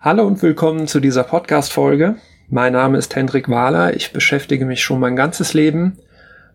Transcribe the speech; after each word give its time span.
Hallo 0.00 0.24
und 0.24 0.40
willkommen 0.42 0.86
zu 0.86 1.00
dieser 1.00 1.24
Podcast-Folge. 1.24 2.14
Mein 2.48 2.74
Name 2.74 2.98
ist 2.98 3.16
Hendrik 3.16 3.48
Wahler. 3.48 3.96
Ich 3.96 4.12
beschäftige 4.12 4.64
mich 4.64 4.80
schon 4.80 5.00
mein 5.00 5.16
ganzes 5.16 5.54
Leben 5.54 5.98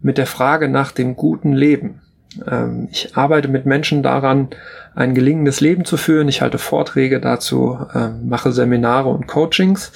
mit 0.01 0.17
der 0.17 0.27
Frage 0.27 0.69
nach 0.69 0.93
dem 0.93 1.17
guten 1.17 1.51
Leben. 1.51 2.01
Ähm, 2.49 2.87
ich 2.89 3.17
arbeite 3.17 3.49
mit 3.49 3.65
Menschen 3.65 4.01
daran, 4.01 4.47
ein 4.95 5.13
gelingendes 5.13 5.59
Leben 5.59 5.83
zu 5.83 5.97
führen. 5.97 6.29
Ich 6.29 6.41
halte 6.41 6.57
Vorträge 6.57 7.19
dazu, 7.19 7.77
ähm, 7.93 8.29
mache 8.29 8.53
Seminare 8.53 9.09
und 9.09 9.27
Coachings. 9.27 9.91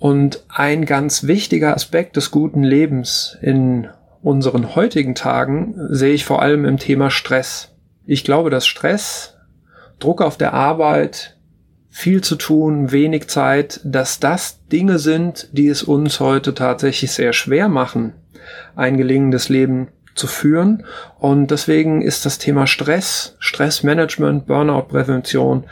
Und 0.00 0.44
ein 0.48 0.86
ganz 0.86 1.28
wichtiger 1.28 1.72
Aspekt 1.76 2.16
des 2.16 2.32
guten 2.32 2.64
Lebens 2.64 3.38
in 3.42 3.86
unseren 4.22 4.74
heutigen 4.74 5.14
Tagen 5.14 5.76
sehe 5.88 6.14
ich 6.14 6.24
vor 6.24 6.42
allem 6.42 6.64
im 6.64 6.78
Thema 6.78 7.10
Stress. 7.10 7.76
Ich 8.06 8.24
glaube, 8.24 8.50
dass 8.50 8.66
Stress, 8.66 9.36
Druck 10.00 10.20
auf 10.20 10.36
der 10.36 10.52
Arbeit, 10.52 11.36
viel 11.90 12.22
zu 12.22 12.36
tun, 12.36 12.92
wenig 12.92 13.28
Zeit, 13.28 13.80
dass 13.84 14.20
das 14.20 14.60
Dinge 14.68 14.98
sind, 14.98 15.48
die 15.52 15.68
es 15.68 15.82
uns 15.82 16.20
heute 16.20 16.54
tatsächlich 16.54 17.12
sehr 17.12 17.32
schwer 17.32 17.68
machen, 17.68 18.12
ein 18.76 18.96
gelingendes 18.96 19.48
Leben 19.48 19.88
zu 20.14 20.26
führen. 20.26 20.84
Und 21.18 21.50
deswegen 21.50 22.02
ist 22.02 22.26
das 22.26 22.38
Thema 22.38 22.66
Stress, 22.66 23.36
Stressmanagement, 23.38 24.46
Burnout-Prävention, 24.46 25.64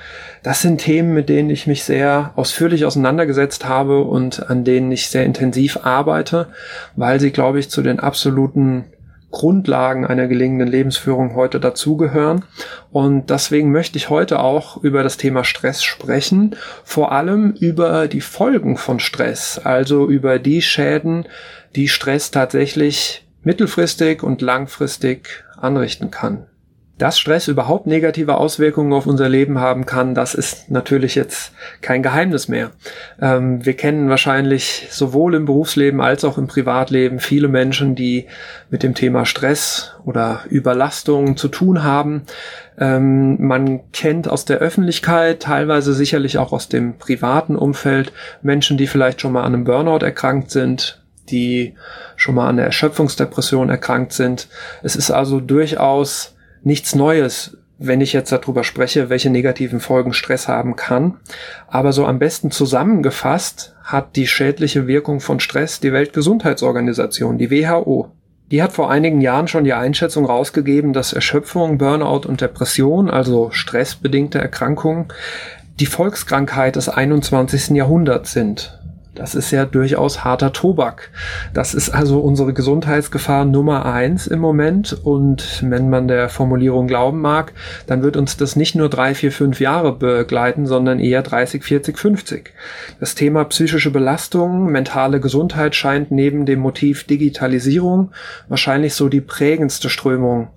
das 0.43 0.62
sind 0.62 0.79
Themen, 0.81 1.15
mit 1.15 1.29
denen 1.29 1.51
ich 1.51 1.67
mich 1.67 1.85
sehr 1.85 2.33
ausführlich 2.37 2.85
auseinandergesetzt 2.85 3.67
habe 3.67 4.03
und 4.03 4.51
an 4.51 4.65
denen 4.65 4.91
ich 4.93 5.09
sehr 5.09 5.25
intensiv 5.25 5.79
arbeite, 5.85 6.48
weil 6.97 7.21
sie, 7.21 7.31
glaube 7.31 7.59
ich, 7.59 7.71
zu 7.71 7.83
den 7.83 8.01
absoluten 8.01 8.87
Grundlagen 9.31 10.07
einer 10.07 10.27
gelingenden 10.27 10.69
Lebensführung 10.69 11.35
heute 11.35 11.61
dazugehören. 11.61 12.45
Und 12.91 13.31
deswegen 13.31 13.71
möchte 13.71 13.99
ich 13.99 14.09
heute 14.09 14.41
auch 14.41 14.79
über 14.79 15.03
das 15.03 15.17
Thema 15.17 15.45
Stress 15.45 15.85
sprechen, 15.85 16.57
vor 16.85 17.13
allem 17.13 17.53
über 17.53 18.09
die 18.09 18.23
Folgen 18.23 18.77
von 18.77 19.01
Stress, 19.01 19.61
also 19.63 20.09
über 20.09 20.39
die 20.39 20.62
Schäden, 20.62 21.27
die 21.77 21.89
Stress 21.89 22.31
tatsächlich 22.31 23.27
mittelfristig 23.43 24.23
und 24.23 24.41
langfristig 24.41 25.45
anrichten 25.57 26.11
kann. 26.11 26.47
Dass 26.99 27.17
Stress 27.17 27.47
überhaupt 27.47 27.87
negative 27.87 28.37
Auswirkungen 28.39 28.93
auf 28.93 29.07
unser 29.07 29.29
Leben 29.29 29.61
haben 29.61 29.87
kann, 29.87 30.17
das 30.17 30.35
ist 30.35 30.69
natürlich 30.69 31.15
jetzt 31.15 31.53
kein 31.81 32.03
Geheimnis 32.03 32.49
mehr. 32.49 32.73
Ähm, 33.21 33.65
wir 33.65 33.75
kennen 33.75 34.11
wahrscheinlich 34.11 34.89
sowohl 34.91 35.37
im 35.37 35.45
Berufsleben 35.45 36.01
als 36.01 36.25
auch 36.25 36.39
im 36.39 36.49
Privatleben 36.49 37.21
viele 37.21 37.47
Menschen, 37.47 37.95
die 37.95 38.27
mit 38.69 38.83
dem 38.83 38.97
Thema 38.97 39.27
Stress 39.27 39.95
oder 40.05 40.41
Überlastung 40.51 41.37
zu 41.37 41.47
tun 41.47 41.85
haben. 41.85 42.23
Ähm, 42.77 43.47
man 43.47 43.93
kennt 43.93 44.29
aus 44.29 44.45
der 44.45 44.59
Öffentlichkeit, 44.59 45.41
teilweise 45.41 45.95
sicherlich 45.95 46.37
auch 46.39 46.53
aus 46.53 46.69
dem 46.69 46.99
privaten 46.99 47.55
Umfeld, 47.55 48.13
Menschen, 48.43 48.77
die 48.77 48.89
vielleicht 48.89 49.21
schon 49.21 49.33
mal 49.33 49.45
an 49.45 49.55
einem 49.55 49.65
Burnout 49.65 50.05
erkrankt 50.05 50.51
sind, 50.51 51.01
die 51.31 51.75
schon 52.17 52.35
mal 52.35 52.49
an 52.49 52.57
der 52.57 52.67
Erschöpfungsdepression 52.67 53.71
erkrankt 53.71 54.13
sind. 54.13 54.49
Es 54.83 54.97
ist 54.97 55.13
also 55.13 55.39
durchaus 55.39 56.35
nichts 56.62 56.95
Neues, 56.95 57.56
wenn 57.78 58.01
ich 58.01 58.12
jetzt 58.12 58.33
darüber 58.33 58.64
spreche, 58.64 59.09
welche 59.09 59.31
negativen 59.31 59.81
Folgen 59.81 60.12
Stress 60.12 60.48
haben 60.48 60.77
kann. 60.77 61.19
Aber 61.69 61.92
so 61.92 62.06
am 62.06 62.19
besten 62.19 62.51
zusammengefasst 62.51 63.75
hat 63.84 64.17
die 64.17 64.27
schädliche 64.27 64.86
Wirkung 64.86 65.20
von 65.20 65.41
Stress 65.41 65.81
die 65.81 65.92
Weltgesundheitsorganisation, 65.92 67.39
die 67.39 67.51
WHO. 67.51 68.11
Die 68.51 68.62
hat 68.62 68.73
vor 68.73 68.91
einigen 68.91 69.20
Jahren 69.20 69.47
schon 69.47 69.64
die 69.64 69.75
Einschätzung 69.75 70.25
rausgegeben, 70.25 70.92
dass 70.92 71.12
Erschöpfung, 71.12 71.79
Burnout 71.79 72.27
und 72.27 72.41
Depression, 72.41 73.11
also 73.11 73.51
stressbedingte 73.51 74.39
Erkrankungen, 74.39 75.06
die 75.79 75.86
Volkskrankheit 75.86 76.77
des 76.77 76.89
21. 76.89 77.77
Jahrhunderts 77.77 78.33
sind. 78.33 78.79
Das 79.19 79.34
ist 79.34 79.50
ja 79.50 79.64
durchaus 79.64 80.22
harter 80.22 80.52
Tobak. 80.52 81.11
Das 81.52 81.74
ist 81.74 81.91
also 81.91 82.20
unsere 82.20 82.52
Gesundheitsgefahr 82.52 83.44
Nummer 83.44 83.84
eins 83.84 84.28
im 84.28 84.38
Moment. 84.38 84.96
Und 85.02 85.64
wenn 85.68 85.90
man 85.90 86.06
der 86.06 86.29
Formulierung 86.29 86.86
glauben 86.86 87.20
mag, 87.20 87.52
dann 87.89 88.05
wird 88.05 88.17
uns 88.17 88.36
das 88.36 88.55
nicht 88.55 88.77
nur 88.77 88.89
drei, 88.89 89.17
vier, 89.17 89.33
fünf 89.33 89.58
Jahre 89.58 89.92
begleiten, 89.92 90.67
sondern 90.67 91.01
eher 91.01 91.23
30, 91.23 91.64
40, 91.64 91.98
50. 91.98 92.55
Das 93.01 93.17
Thema 93.17 93.45
psychische 93.46 93.90
Belastung, 93.90 94.70
mentale 94.70 95.18
Gesundheit 95.18 95.74
scheint 95.74 96.12
neben 96.12 96.46
dem 96.46 96.61
Motiv 96.61 97.05
Digitalisierung 97.05 98.12
wahrscheinlich 98.48 98.95
so 98.95 99.08
die 99.08 99.20
prägendste 99.20 99.90
Strömung 99.90 100.48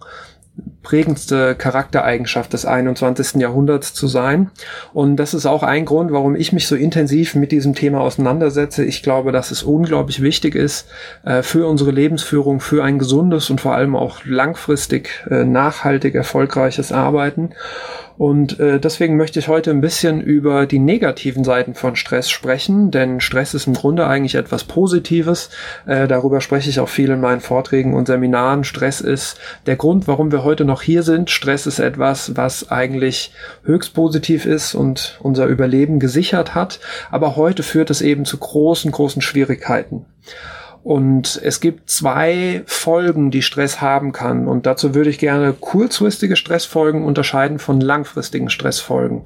prägendste 0.84 1.56
Charaktereigenschaft 1.56 2.54
des 2.54 2.66
21. 2.66 3.42
Jahrhunderts 3.42 3.94
zu 3.94 4.08
sein. 4.08 4.50
Und 4.94 5.18
das 5.18 5.34
ist 5.34 5.46
auch 5.46 5.64
ein 5.64 5.86
Grund, 5.86 6.12
warum 6.12 6.36
ich 6.36 6.54
mich 6.54 6.68
so 6.68 6.76
intensiv 6.76 7.36
mit 7.36 7.52
diesem 7.52 7.76
Thema 7.76 8.02
auseinandersetze. 8.02 8.84
Ich 8.84 9.04
glaube, 9.04 9.32
dass 9.32 9.52
es 9.52 9.64
unglaublich 9.64 10.22
wichtig 10.22 10.56
ist 10.56 10.88
äh, 11.24 11.44
für 11.44 11.68
unsere 11.68 11.92
Lebensführung, 11.92 12.60
für 12.60 12.84
ein 12.84 13.00
gesundes 13.00 13.50
und 13.50 13.62
vor 13.62 13.76
allem 13.76 13.96
auch 13.96 14.26
langfristig 14.26 15.26
äh, 15.30 15.44
nachhaltig 15.44 16.16
erfolgreiches 16.16 16.92
Arbeiten. 16.92 17.52
Und 18.22 18.60
äh, 18.60 18.80
deswegen 18.80 19.18
möchte 19.18 19.40
ich 19.40 19.48
heute 19.48 19.72
ein 19.72 19.82
bisschen 19.82 20.22
über 20.22 20.68
die 20.68 20.78
negativen 20.78 21.44
Seiten 21.44 21.74
von 21.74 21.96
Stress 21.96 22.30
sprechen, 22.30 22.92
denn 22.92 23.20
Stress 23.20 23.56
ist 23.56 23.66
im 23.66 23.74
Grunde 23.74 24.06
eigentlich 24.06 24.36
etwas 24.36 24.64
Positives. 24.64 25.50
Äh, 25.88 26.08
darüber 26.08 26.40
spreche 26.40 26.70
ich 26.70 26.80
auch 26.80 26.88
viel 26.88 27.10
in 27.10 27.20
meinen 27.20 27.42
Vorträgen 27.42 27.96
und 27.96 28.06
Seminaren. 28.06 28.64
Stress 28.64 29.02
ist 29.02 29.40
der 29.66 29.76
Grund, 29.76 30.08
warum 30.08 30.32
wir 30.32 30.44
heute 30.44 30.66
noch 30.72 30.82
hier 30.82 31.04
sind. 31.04 31.30
Stress 31.30 31.68
ist 31.68 31.80
etwas, 31.80 32.38
was 32.38 32.72
eigentlich 32.72 33.34
höchst 33.64 33.94
positiv 33.94 34.46
ist 34.46 34.74
und 34.74 35.20
unser 35.22 35.46
Überleben 35.46 36.00
gesichert 36.00 36.56
hat. 36.56 36.80
Aber 37.12 37.36
heute 37.36 37.62
führt 37.62 37.90
es 37.90 38.02
eben 38.02 38.24
zu 38.24 38.38
großen, 38.38 38.90
großen 38.90 39.22
Schwierigkeiten. 39.22 40.06
Und 40.84 41.40
es 41.44 41.60
gibt 41.60 41.90
zwei 41.90 42.64
Folgen, 42.66 43.30
die 43.30 43.44
Stress 43.44 43.82
haben 43.82 44.12
kann. 44.14 44.48
Und 44.48 44.66
dazu 44.66 44.96
würde 44.96 45.12
ich 45.12 45.20
gerne 45.20 45.54
kurzfristige 45.54 46.36
Stressfolgen 46.36 47.04
unterscheiden 47.04 47.60
von 47.60 47.80
langfristigen 47.80 48.50
Stressfolgen. 48.50 49.22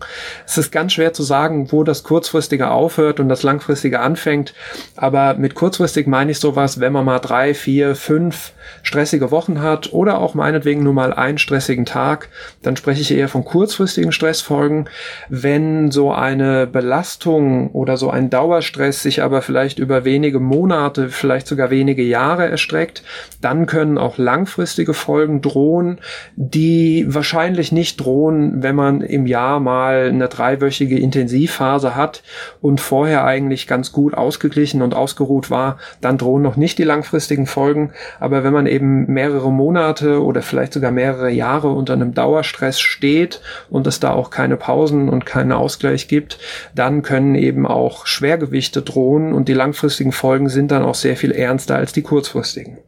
Es 0.45 0.57
ist 0.57 0.71
ganz 0.71 0.93
schwer 0.93 1.13
zu 1.13 1.23
sagen, 1.23 1.71
wo 1.71 1.83
das 1.83 2.03
kurzfristige 2.03 2.71
aufhört 2.71 3.21
und 3.21 3.29
das 3.29 3.43
langfristige 3.43 4.01
anfängt. 4.01 4.53
Aber 4.97 5.35
mit 5.35 5.55
kurzfristig 5.55 6.07
meine 6.07 6.31
ich 6.31 6.39
sowas, 6.39 6.81
wenn 6.81 6.91
man 6.91 7.05
mal 7.05 7.19
drei, 7.19 7.53
vier, 7.53 7.95
fünf 7.95 8.51
stressige 8.83 9.31
Wochen 9.31 9.61
hat 9.61 9.93
oder 9.93 10.19
auch 10.19 10.33
meinetwegen 10.33 10.83
nur 10.83 10.93
mal 10.93 11.13
einen 11.13 11.37
stressigen 11.37 11.85
Tag, 11.85 12.29
dann 12.63 12.75
spreche 12.75 13.01
ich 13.01 13.11
eher 13.11 13.29
von 13.29 13.45
kurzfristigen 13.45 14.11
Stressfolgen. 14.11 14.89
Wenn 15.29 15.91
so 15.91 16.11
eine 16.11 16.67
Belastung 16.67 17.71
oder 17.71 17.95
so 17.95 18.09
ein 18.09 18.29
Dauerstress 18.29 19.01
sich 19.01 19.23
aber 19.23 19.41
vielleicht 19.41 19.79
über 19.79 20.03
wenige 20.03 20.39
Monate, 20.39 21.09
vielleicht 21.09 21.44
vielleicht 21.45 21.47
sogar 21.47 21.69
wenige 21.69 22.03
Jahre 22.03 22.49
erstreckt, 22.49 23.03
dann 23.41 23.65
können 23.65 23.97
auch 23.97 24.17
langfristige 24.17 24.93
Folgen 24.93 25.41
drohen, 25.41 25.99
die 26.35 27.05
wahrscheinlich 27.07 27.71
nicht 27.71 27.97
drohen, 27.97 28.63
wenn 28.63 28.75
man 28.75 29.01
im 29.01 29.25
Jahr 29.27 29.59
mal 29.59 30.07
eine 30.09 30.27
dreiwöchige 30.27 30.97
Intensivphase 30.99 31.95
hat 31.95 32.23
und 32.61 32.81
vorher 32.81 33.25
eigentlich 33.25 33.67
ganz 33.67 33.91
gut 33.91 34.13
ausgeglichen 34.13 34.81
und 34.81 34.93
ausgeruht 34.93 35.49
war, 35.49 35.77
dann 36.01 36.17
drohen 36.17 36.41
noch 36.41 36.57
nicht 36.57 36.77
die 36.77 36.83
langfristigen 36.83 37.45
Folgen. 37.45 37.91
Aber 38.19 38.43
wenn 38.43 38.53
man 38.53 38.65
eben 38.65 39.05
mehrere 39.11 39.51
Monate 39.51 40.23
oder 40.23 40.41
vielleicht 40.41 40.73
sogar 40.73 40.91
mehrere 40.91 41.29
Jahre 41.29 41.69
unter 41.69 41.93
einem 41.93 42.13
Dauerstress 42.13 42.79
steht 42.79 43.41
und 43.69 43.87
es 43.87 43.99
da 43.99 44.11
auch 44.11 44.29
keine 44.29 44.57
Pausen 44.57 45.09
und 45.09 45.25
keinen 45.25 45.51
Ausgleich 45.51 46.07
gibt, 46.07 46.39
dann 46.73 47.01
können 47.01 47.35
eben 47.35 47.67
auch 47.67 48.07
Schwergewichte 48.07 48.81
drohen 48.81 49.33
und 49.33 49.47
die 49.47 49.53
langfristigen 49.53 50.11
Folgen 50.11 50.49
sind 50.49 50.71
dann 50.71 50.83
auch 50.83 50.95
sehr 50.95 51.15
viel 51.15 51.34
ernster 51.35 51.75
als 51.75 51.93
die 51.93 52.01
kurzfristigen. 52.01 52.79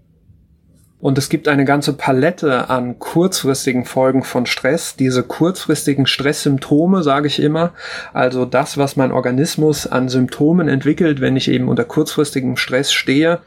Und 1.00 1.20
es 1.20 1.30
gibt 1.30 1.48
eine 1.48 1.64
ganze 1.64 1.94
Palette 1.94 2.72
an 2.72 2.98
kurzfristigen 2.98 3.86
Folgen 3.86 4.24
von 4.24 4.48
Stress. 4.48 4.96
Diese 4.96 5.22
kurzfristigen 5.22 6.08
Stresssymptome, 6.08 7.04
sage 7.04 7.28
ich 7.28 7.40
immer, 7.40 7.74
also 8.14 8.46
das, 8.46 8.80
was 8.80 8.96
mein 8.96 9.12
Organismus 9.12 9.86
an 9.86 10.10
Symptomen 10.10 10.68
entwickelt, 10.68 11.22
wenn 11.22 11.36
ich 11.36 11.52
eben 11.52 11.70
unter 11.70 11.86
kurzfristigem 11.86 12.58
Stress 12.58 12.92
stehe, 12.92 13.42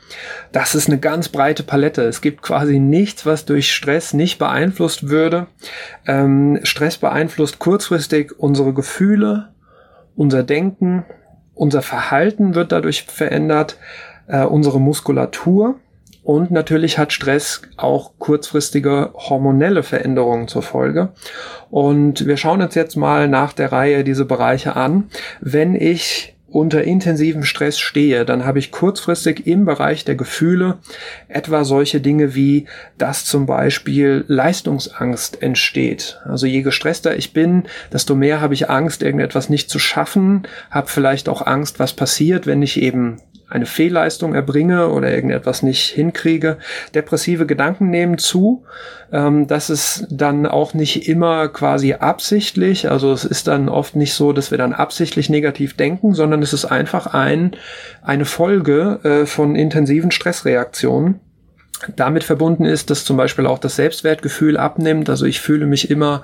das 0.53 0.77
ist 0.77 0.87
eine 0.87 1.01
ganz 1.01 1.29
breite 1.29 1.65
Palette. 1.65 2.03
Es 2.03 2.21
gibt 2.21 2.43
quasi 2.43 2.79
nichts, 2.79 3.27
was 3.27 3.47
durch 3.47 3.73
Stress 3.73 4.15
nicht 4.15 4.39
beeinflusst 4.39 5.09
würde. 5.09 5.49
Ähm, 6.07 6.61
Stress 6.63 6.99
beeinflusst 6.99 7.59
kurzfristig 7.59 8.39
unsere 8.39 8.73
Gefühle, 8.73 9.49
unser 10.15 10.45
Denken, 10.45 11.05
unser 11.55 11.83
Verhalten 11.83 12.55
wird 12.55 12.71
dadurch 12.71 13.03
verändert 13.03 13.77
äh, 14.31 14.45
unsere 14.45 14.81
Muskulatur. 14.81 15.77
Und 16.23 16.51
natürlich 16.51 16.99
hat 16.99 17.13
Stress 17.13 17.63
auch 17.77 18.13
kurzfristige 18.19 19.11
hormonelle 19.15 19.83
Veränderungen 19.83 20.49
zur 20.49 20.63
Folge. 20.63 21.09
Und 21.71 22.27
wir 22.27 22.37
schauen 22.37 22.63
uns 22.63 22.75
jetzt 22.75 22.97
mal 22.97 23.27
nach 23.27 23.53
der 23.53 23.73
Reihe 23.73 24.05
diese 24.05 24.27
Bereiche 24.27 24.77
an. 24.77 25.09
Wenn 25.41 25.75
ich 25.75 26.37
unter 26.51 26.83
intensivem 26.83 27.45
Stress 27.45 27.79
stehe, 27.79 28.25
dann 28.25 28.45
habe 28.45 28.59
ich 28.59 28.73
kurzfristig 28.73 29.47
im 29.47 29.65
Bereich 29.65 30.05
der 30.05 30.17
Gefühle 30.17 30.79
etwa 31.29 31.65
solche 31.65 32.01
Dinge 32.01 32.35
wie, 32.35 32.67
dass 32.99 33.25
zum 33.25 33.47
Beispiel 33.47 34.25
Leistungsangst 34.27 35.43
entsteht. 35.43 36.21
Also 36.25 36.47
je 36.47 36.63
gestresster 36.63 37.17
ich 37.17 37.33
bin, 37.33 37.65
desto 37.93 38.15
mehr 38.15 38.41
habe 38.41 38.55
ich 38.55 38.69
Angst, 38.69 39.03
irgendetwas 39.03 39.49
nicht 39.49 39.71
zu 39.71 39.79
schaffen, 39.79 40.43
habe 40.71 40.89
vielleicht 40.89 41.29
auch 41.29 41.47
Angst, 41.47 41.79
was 41.79 41.93
passiert, 41.93 42.47
wenn 42.47 42.63
ich 42.63 42.83
eben 42.83 43.19
eine 43.51 43.67
Fehlleistung 43.67 44.35
erbringe 44.35 44.89
oder 44.89 45.13
irgendetwas 45.13 45.63
nicht 45.63 45.91
hinkriege. 45.91 46.57
Depressive 46.95 47.47
Gedanken 47.47 47.91
nehmen 47.91 48.17
zu. 48.17 48.65
Ähm, 49.13 49.49
das 49.49 49.69
ist 49.69 50.07
dann 50.11 50.47
auch 50.47 50.73
nicht 50.73 51.09
immer 51.09 51.49
quasi 51.49 51.95
absichtlich. 51.95 52.91
Also 52.91 53.13
es 53.13 53.25
ist 53.25 53.49
dann 53.49 53.69
oft 53.69 53.97
nicht 53.97 54.15
so, 54.15 54.33
dass 54.33 54.53
wir 54.53 54.59
dann 54.59 54.73
absichtlich 54.73 55.29
negativ 55.29 55.77
denken, 55.77 56.15
sondern 56.15 56.43
es 56.43 56.53
ist 56.53 56.65
einfach 56.65 57.09
ein, 57.09 57.53
eine 58.03 58.25
Folge 58.25 59.01
äh, 59.03 59.27
von 59.27 59.57
intensiven 59.57 60.13
Stressreaktionen 60.13 61.21
damit 61.97 62.25
verbunden 62.25 62.67
ist, 62.67 62.91
dass 62.91 63.05
zum 63.05 63.17
Beispiel 63.17 63.47
auch 63.47 63.59
das 63.59 63.77
Selbstwertgefühl 63.77 64.57
abnimmt. 64.59 65.09
Also 65.09 65.25
ich 65.25 65.41
fühle 65.41 65.67
mich 65.67 65.91
immer 65.91 66.23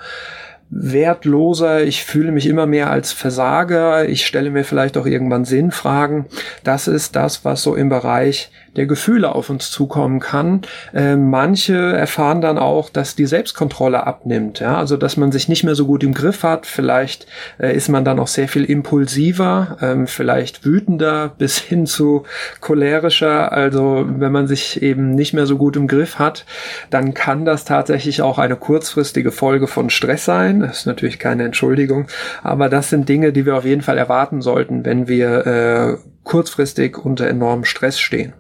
wertloser, 0.71 1.85
ich 1.85 2.05
fühle 2.05 2.33
mich 2.33 2.47
immer 2.47 2.67
mehr 2.67 2.91
als 2.91 3.13
Versager, 3.13 4.09
ich 4.09 4.27
stelle 4.27 4.51
mir 4.51 4.65
vielleicht 4.65 4.97
auch 4.97 5.07
irgendwann 5.07 5.45
Sinnfragen. 5.45 6.27
Das 6.65 6.89
ist 6.89 7.17
das, 7.17 7.45
was 7.45 7.63
so 7.63 7.75
im 7.75 7.89
Bereich 7.89 8.51
der 8.77 8.87
Gefühle 8.87 9.35
auf 9.35 9.51
uns 9.51 9.71
zukommen 9.71 10.21
kann. 10.21 10.63
Äh, 10.95 11.17
manche 11.17 11.75
erfahren 11.75 12.41
dann 12.41 12.59
auch, 12.59 12.91
dass 12.91 13.17
die 13.17 13.27
Selbstkontrolle 13.27 14.07
abnimmt, 14.07 14.61
ja, 14.61 14.77
also 14.77 14.97
dass 14.97 15.17
man 15.17 15.33
sich 15.33 15.49
nicht 15.49 15.65
mehr 15.65 15.75
so 15.75 15.87
gut 15.87 16.05
im 16.05 16.15
Griff 16.15 16.43
hat. 16.43 16.67
Vielleicht 16.67 17.27
äh, 17.59 17.75
ist 17.75 17.89
man 17.89 18.05
dann 18.05 18.19
auch 18.19 18.27
sehr 18.27 18.49
viel 18.49 18.65
impulsiver, 18.65 19.79
ähm, 19.81 20.07
vielleicht 20.07 20.65
wütender 20.65 21.33
bis 21.39 21.59
hin 21.67 21.87
zu 21.87 22.25
cholerischer. 22.61 23.53
Also 23.53 24.05
wenn 24.07 24.33
man 24.33 24.47
sich 24.47 24.83
eben 24.83 25.11
nicht 25.11 25.33
mehr 25.33 25.47
so 25.47 25.57
gut 25.57 25.77
im 25.77 25.89
Griff 25.89 26.19
hat, 26.19 26.45
dann 26.91 27.15
kann 27.15 27.45
das 27.45 27.65
tatsächlich 27.65 28.23
auch 28.23 28.39
eine 28.39 28.57
kurzfristige 28.57 29.33
Folge 29.33 29.67
von 29.67 29.91
Stress 29.91 30.25
sein. 30.25 30.56
Das 30.61 30.79
ist 30.79 30.87
natürlich 30.87 31.19
keine 31.19 31.45
Entschuldigung, 31.45 32.07
aber 32.43 32.69
das 32.69 32.91
sind 32.91 33.09
Dinge, 33.09 33.33
die 33.33 33.47
wir 33.47 33.57
auf 33.57 33.65
jeden 33.65 33.83
Fall 33.83 33.99
erwarten 33.99 34.41
sollten, 34.41 34.85
wenn 34.85 35.09
wir 35.09 35.47
äh, 35.47 35.97
kurzfristig 36.25 36.99
unter 36.99 37.27
enormem 37.27 37.65
Stress 37.65 37.99
stehen. 37.99 38.35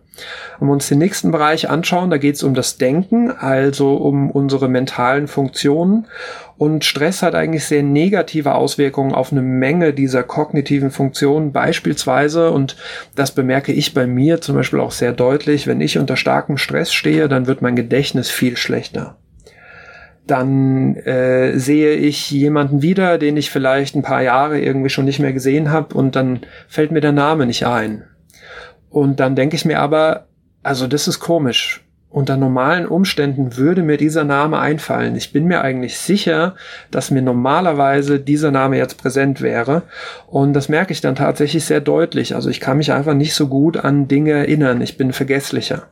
Wenn 0.58 0.68
wir 0.68 0.72
uns 0.72 0.88
den 0.88 0.98
nächsten 0.98 1.30
Bereich 1.30 1.68
anschauen, 1.68 2.10
da 2.10 2.16
geht 2.16 2.36
es 2.36 2.42
um 2.42 2.54
das 2.54 2.78
Denken, 2.78 3.30
also 3.30 3.96
um 3.96 4.30
unsere 4.30 4.68
mentalen 4.68 5.28
Funktionen. 5.28 6.06
Und 6.56 6.84
Stress 6.84 7.22
hat 7.22 7.34
eigentlich 7.34 7.66
sehr 7.66 7.82
negative 7.82 8.54
Auswirkungen 8.54 9.12
auf 9.12 9.30
eine 9.30 9.42
Menge 9.42 9.92
dieser 9.92 10.22
kognitiven 10.22 10.90
Funktionen. 10.90 11.52
Beispielsweise, 11.52 12.50
und 12.50 12.76
das 13.14 13.32
bemerke 13.32 13.72
ich 13.72 13.92
bei 13.92 14.06
mir 14.06 14.40
zum 14.40 14.56
Beispiel 14.56 14.80
auch 14.80 14.92
sehr 14.92 15.12
deutlich, 15.12 15.66
wenn 15.66 15.82
ich 15.82 15.98
unter 15.98 16.16
starkem 16.16 16.56
Stress 16.56 16.92
stehe, 16.92 17.28
dann 17.28 17.46
wird 17.46 17.60
mein 17.60 17.76
Gedächtnis 17.76 18.30
viel 18.30 18.56
schlechter 18.56 19.16
dann 20.26 20.96
äh, 20.96 21.58
sehe 21.58 21.94
ich 21.94 22.30
jemanden 22.30 22.82
wieder, 22.82 23.18
den 23.18 23.36
ich 23.36 23.50
vielleicht 23.50 23.94
ein 23.94 24.02
paar 24.02 24.22
Jahre 24.22 24.60
irgendwie 24.60 24.90
schon 24.90 25.04
nicht 25.04 25.20
mehr 25.20 25.32
gesehen 25.32 25.70
habe 25.70 25.94
und 25.94 26.16
dann 26.16 26.40
fällt 26.68 26.90
mir 26.90 27.00
der 27.00 27.12
Name 27.12 27.46
nicht 27.46 27.66
ein. 27.66 28.04
Und 28.90 29.20
dann 29.20 29.36
denke 29.36 29.56
ich 29.56 29.64
mir 29.64 29.80
aber, 29.80 30.26
also 30.62 30.86
das 30.86 31.06
ist 31.06 31.20
komisch. 31.20 31.84
Unter 32.08 32.36
normalen 32.36 32.86
Umständen 32.86 33.56
würde 33.56 33.82
mir 33.82 33.98
dieser 33.98 34.24
Name 34.24 34.58
einfallen. 34.58 35.16
Ich 35.16 35.32
bin 35.32 35.46
mir 35.46 35.60
eigentlich 35.60 35.98
sicher, 35.98 36.54
dass 36.90 37.10
mir 37.10 37.20
normalerweise 37.20 38.18
dieser 38.18 38.50
Name 38.50 38.78
jetzt 38.78 38.96
präsent 38.96 39.42
wäre. 39.42 39.82
Und 40.26 40.54
das 40.54 40.68
merke 40.68 40.92
ich 40.92 41.00
dann 41.00 41.14
tatsächlich 41.14 41.64
sehr 41.64 41.80
deutlich. 41.80 42.34
Also 42.34 42.48
ich 42.48 42.60
kann 42.60 42.78
mich 42.78 42.92
einfach 42.92 43.14
nicht 43.14 43.34
so 43.34 43.48
gut 43.48 43.76
an 43.76 44.08
Dinge 44.08 44.32
erinnern. 44.32 44.80
Ich 44.80 44.96
bin 44.96 45.12
vergesslicher. 45.12 45.88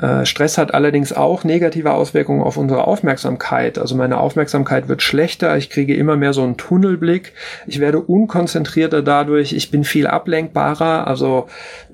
Äh, 0.00 0.26
Stress 0.26 0.58
hat 0.58 0.74
allerdings 0.74 1.12
auch 1.12 1.44
negative 1.44 1.92
Auswirkungen 1.92 2.42
auf 2.42 2.56
unsere 2.56 2.86
Aufmerksamkeit. 2.86 3.78
Also 3.78 3.94
meine 3.96 4.18
Aufmerksamkeit 4.18 4.88
wird 4.88 5.02
schlechter, 5.02 5.56
ich 5.56 5.70
kriege 5.70 5.94
immer 5.94 6.16
mehr 6.16 6.32
so 6.32 6.42
einen 6.42 6.56
Tunnelblick, 6.56 7.32
ich 7.66 7.80
werde 7.80 8.00
unkonzentrierter 8.00 9.02
dadurch, 9.02 9.52
ich 9.54 9.70
bin 9.70 9.84
viel 9.84 10.06
ablenkbarer, 10.06 11.06
also 11.06 11.46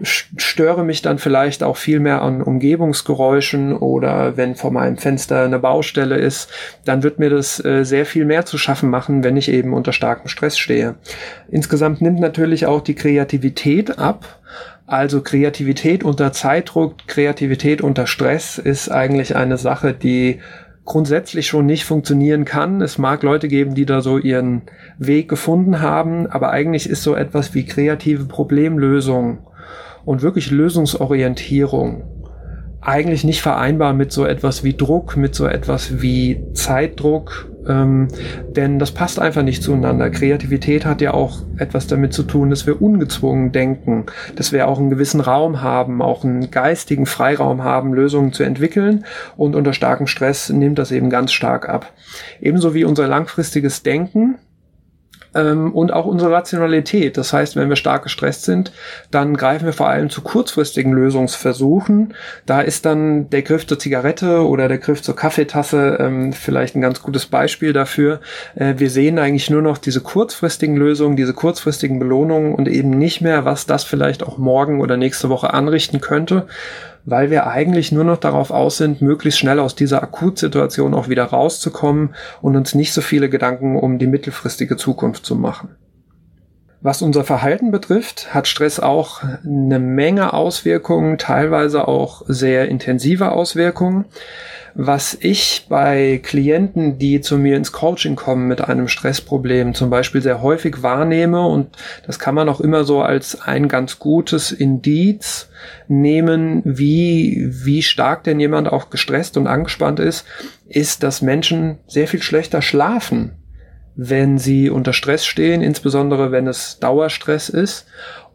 störe 0.03 0.85
mich 0.85 1.03
dann 1.03 1.19
vielleicht 1.19 1.63
auch 1.63 1.77
viel 1.77 2.01
mehr 2.01 2.23
an 2.23 2.43
Umgebungsgeräuschen 2.43 3.77
oder 3.77 4.37
wenn 4.37 4.57
vor 4.57 4.73
meinem 4.73 4.97
Fenster 4.97 5.45
eine 5.45 5.61
Baustelle 5.61 6.17
ist, 6.17 6.51
dann 6.85 7.03
wird 7.05 7.19
mir 7.21 7.31
das 7.31 7.65
äh, 7.65 7.85
sehr 7.85 8.07
viel 8.07 8.25
mehr 8.25 8.45
zu 8.45 8.59
schaffen 8.59 8.91
machen, 8.91 9.23
wenn 9.23 9.37
ich 9.37 9.49
eben 9.49 9.73
unter 9.73 9.93
starkem 9.93 10.29
Stress 10.29 10.59
stehe. 10.59 10.97
Insgesamt 11.49 12.01
nimmt 12.01 12.19
natürlich 12.19 12.67
auch 12.67 12.81
die 12.81 12.95
Kreativität 12.95 13.99
ab. 13.99 14.41
Also 14.93 15.23
Kreativität 15.23 16.05
unter 16.05 16.33
Zeitdruck, 16.33 16.97
Kreativität 17.07 17.81
unter 17.81 18.07
Stress 18.07 18.59
ist 18.59 18.91
eigentlich 18.91 19.35
eine 19.35 19.57
Sache, 19.57 19.95
die 19.95 20.41
grundsätzlich 20.85 21.47
schon 21.47 21.65
nicht 21.65 21.87
funktionieren 21.87 22.45
kann. 22.45 22.83
Es 22.83 22.99
mag 22.99 23.23
Leute 23.23 23.49
geben, 23.49 23.75
die 23.75 23.87
da 23.87 24.03
so 24.03 24.19
ihren 24.19 24.61
Weg 24.99 25.31
gefunden 25.31 25.81
haben, 25.81 26.27
aber 26.27 26.51
eigentlich 26.51 26.91
ist 26.91 27.05
so 27.05 27.15
etwas 27.15 27.55
wie 27.55 27.65
kreative 27.65 28.27
Problemlösung 28.27 29.47
und 30.05 30.21
wirklich 30.21 30.51
Lösungsorientierung 30.51 32.05
eigentlich 32.83 33.25
nicht 33.25 33.41
vereinbar 33.41 33.95
mit 33.95 34.13
so 34.13 34.27
etwas 34.27 34.63
wie 34.63 34.75
Druck, 34.75 35.17
mit 35.17 35.35
so 35.35 35.47
etwas 35.47 36.03
wie 36.03 36.43
Zeitdruck, 36.53 37.51
ähm, 37.69 38.09
denn 38.49 38.79
das 38.79 38.93
passt 38.93 39.19
einfach 39.19 39.43
nicht 39.43 39.63
zueinander. 39.63 40.11
Kreativität 40.11 40.85
hat 40.85 41.01
ja 41.01 41.15
auch 41.15 41.43
etwas 41.57 41.87
damit 41.87 42.13
zu 42.13 42.23
tun, 42.23 42.51
dass 42.51 42.67
wir 42.67 42.81
ungezwungen 42.81 43.53
denken, 43.53 44.07
dass 44.37 44.53
wir 44.53 44.69
auch 44.69 44.79
einen 44.79 44.91
gewissen 44.91 45.21
Raum 45.21 45.63
haben, 45.63 46.03
auch 46.03 46.25
einen 46.25 46.51
geistigen 46.51 47.07
Freiraum 47.07 47.63
haben, 47.63 47.95
Lösungen 47.95 48.33
zu 48.33 48.43
entwickeln 48.43 49.05
und 49.37 49.55
unter 49.55 49.73
starkem 49.73 50.07
Stress 50.07 50.51
nimmt 50.51 50.79
das 50.79 50.91
eben 50.91 51.11
ganz 51.11 51.33
stark 51.33 51.69
ab. 51.69 51.93
Ebenso 52.41 52.75
wie 52.75 52.85
unser 52.85 53.07
langfristiges 53.09 53.83
Denken, 53.83 54.37
ähm, 55.35 55.73
und 55.73 55.93
auch 55.93 56.07
unsere 56.07 56.33
Rationalität. 56.33 57.17
Das 57.17 57.33
heißt, 57.33 57.57
wenn 57.57 57.69
wir 57.69 57.77
stark 57.77 58.05
gestresst 58.05 58.45
sind, 58.45 58.73
dann 59.11 59.37
greifen 59.37 59.67
wir 59.67 59.73
vor 59.73 59.89
allem 59.89 60.11
zu 60.11 60.23
kurzfristigen 60.23 60.93
Lösungsversuchen. 60.93 62.15
Da 62.47 62.61
ist 62.61 62.87
dann 62.87 63.31
der 63.31 63.43
Griff 63.43 63.67
zur 63.67 63.79
Zigarette 63.79 64.47
oder 64.47 64.69
der 64.69 64.79
Griff 64.79 65.03
zur 65.03 65.17
Kaffeetasse 65.17 65.99
ähm, 66.01 66.33
vielleicht 66.33 66.77
ein 66.77 66.81
ganz 66.81 67.03
gutes 67.03 67.27
Beispiel 67.27 67.73
dafür. 67.73 68.21
Äh, 68.55 68.75
wir 68.77 68.91
sehen 68.91 69.19
eigentlich 69.19 69.51
nur 69.51 69.63
noch 69.63 69.79
diese 69.79 70.01
kurzfristigen 70.01 70.77
Lösungen, 70.77 71.17
diese 71.17 71.35
kurzfristigen 71.35 71.99
Belohnungen 71.99 72.55
und 72.55 72.69
eben 72.69 72.91
nicht 72.91 73.21
mehr, 73.21 73.45
was 73.45 73.67
das 73.67 73.85
vielleicht 73.85 74.23
auch 74.23 74.39
morgen 74.39 74.81
oder 74.81 74.97
nächste 74.97 75.29
Woche 75.29 75.53
anrichten 75.55 76.01
könnte 76.01 76.47
weil 77.05 77.31
wir 77.31 77.47
eigentlich 77.47 77.93
nur 77.93 78.05
noch 78.05 78.19
darauf 78.19 78.51
aus 78.51 78.77
sind, 78.77 79.03
möglichst 79.03 79.39
schnell 79.41 79.59
aus 79.59 79.75
dieser 79.75 80.03
Akutsituation 80.03 80.95
auch 80.95 81.09
wieder 81.09 81.25
rauszukommen 81.25 82.15
und 82.41 82.57
uns 82.57 82.75
nicht 82.75 82.93
so 82.93 83.01
viele 83.01 83.29
Gedanken 83.29 83.77
um 83.77 83.99
die 83.99 84.07
mittelfristige 84.07 84.77
Zukunft 84.77 85.27
zu 85.27 85.37
machen. 85.37 85.77
Was 86.85 87.01
unser 87.01 87.23
Verhalten 87.23 87.71
betrifft, 87.71 88.35
hat 88.35 88.49
Stress 88.49 88.81
auch 88.81 89.23
eine 89.45 89.79
Menge 89.79 90.33
Auswirkungen, 90.33 91.17
teilweise 91.17 91.87
auch 91.87 92.23
sehr 92.27 92.69
intensive 92.69 93.31
Auswirkungen. 93.31 94.07
Was 94.75 95.19
ich 95.21 95.67
bei 95.69 96.19
Klienten, 96.23 96.99
die 96.99 97.21
zu 97.21 97.37
mir 97.37 97.57
ins 97.59 97.73
Coaching 97.73 98.17
kommen 98.17 98.49
mit 98.49 98.63
einem 98.63 98.89
Stressproblem, 98.89 99.75
zum 99.75 99.91
Beispiel 99.91 100.23
sehr 100.23 100.41
häufig 100.41 100.83
wahrnehme, 100.83 101.47
und 101.47 101.77
das 102.07 102.19
kann 102.19 102.35
man 102.35 102.49
auch 102.49 102.61
immer 102.61 102.85
so 102.85 103.03
als 103.03 103.43
ein 103.43 103.69
ganz 103.69 103.99
gutes 103.99 104.51
Indiz 104.51 105.51
nehmen, 105.89 106.63
wie, 106.65 107.51
wie 107.51 107.83
stark 107.83 108.25
denn 108.25 108.41
jemand 108.41 108.73
auch 108.73 108.89
gestresst 108.89 109.37
und 109.37 109.47
angespannt 109.47 110.01
ist, 110.01 110.25
ist, 110.69 111.03
dass 111.03 111.21
Menschen 111.21 111.79
sehr 111.87 112.09
viel 112.09 112.23
schlechter 112.23 112.63
schlafen, 112.63 113.33
wenn 113.95 114.39
sie 114.39 114.71
unter 114.71 114.95
Stress 114.95 115.27
stehen, 115.27 115.61
insbesondere 115.61 116.33
wenn 116.33 116.47
es 116.47 116.79
Dauerstress 116.79 117.51
ist. 117.51 117.87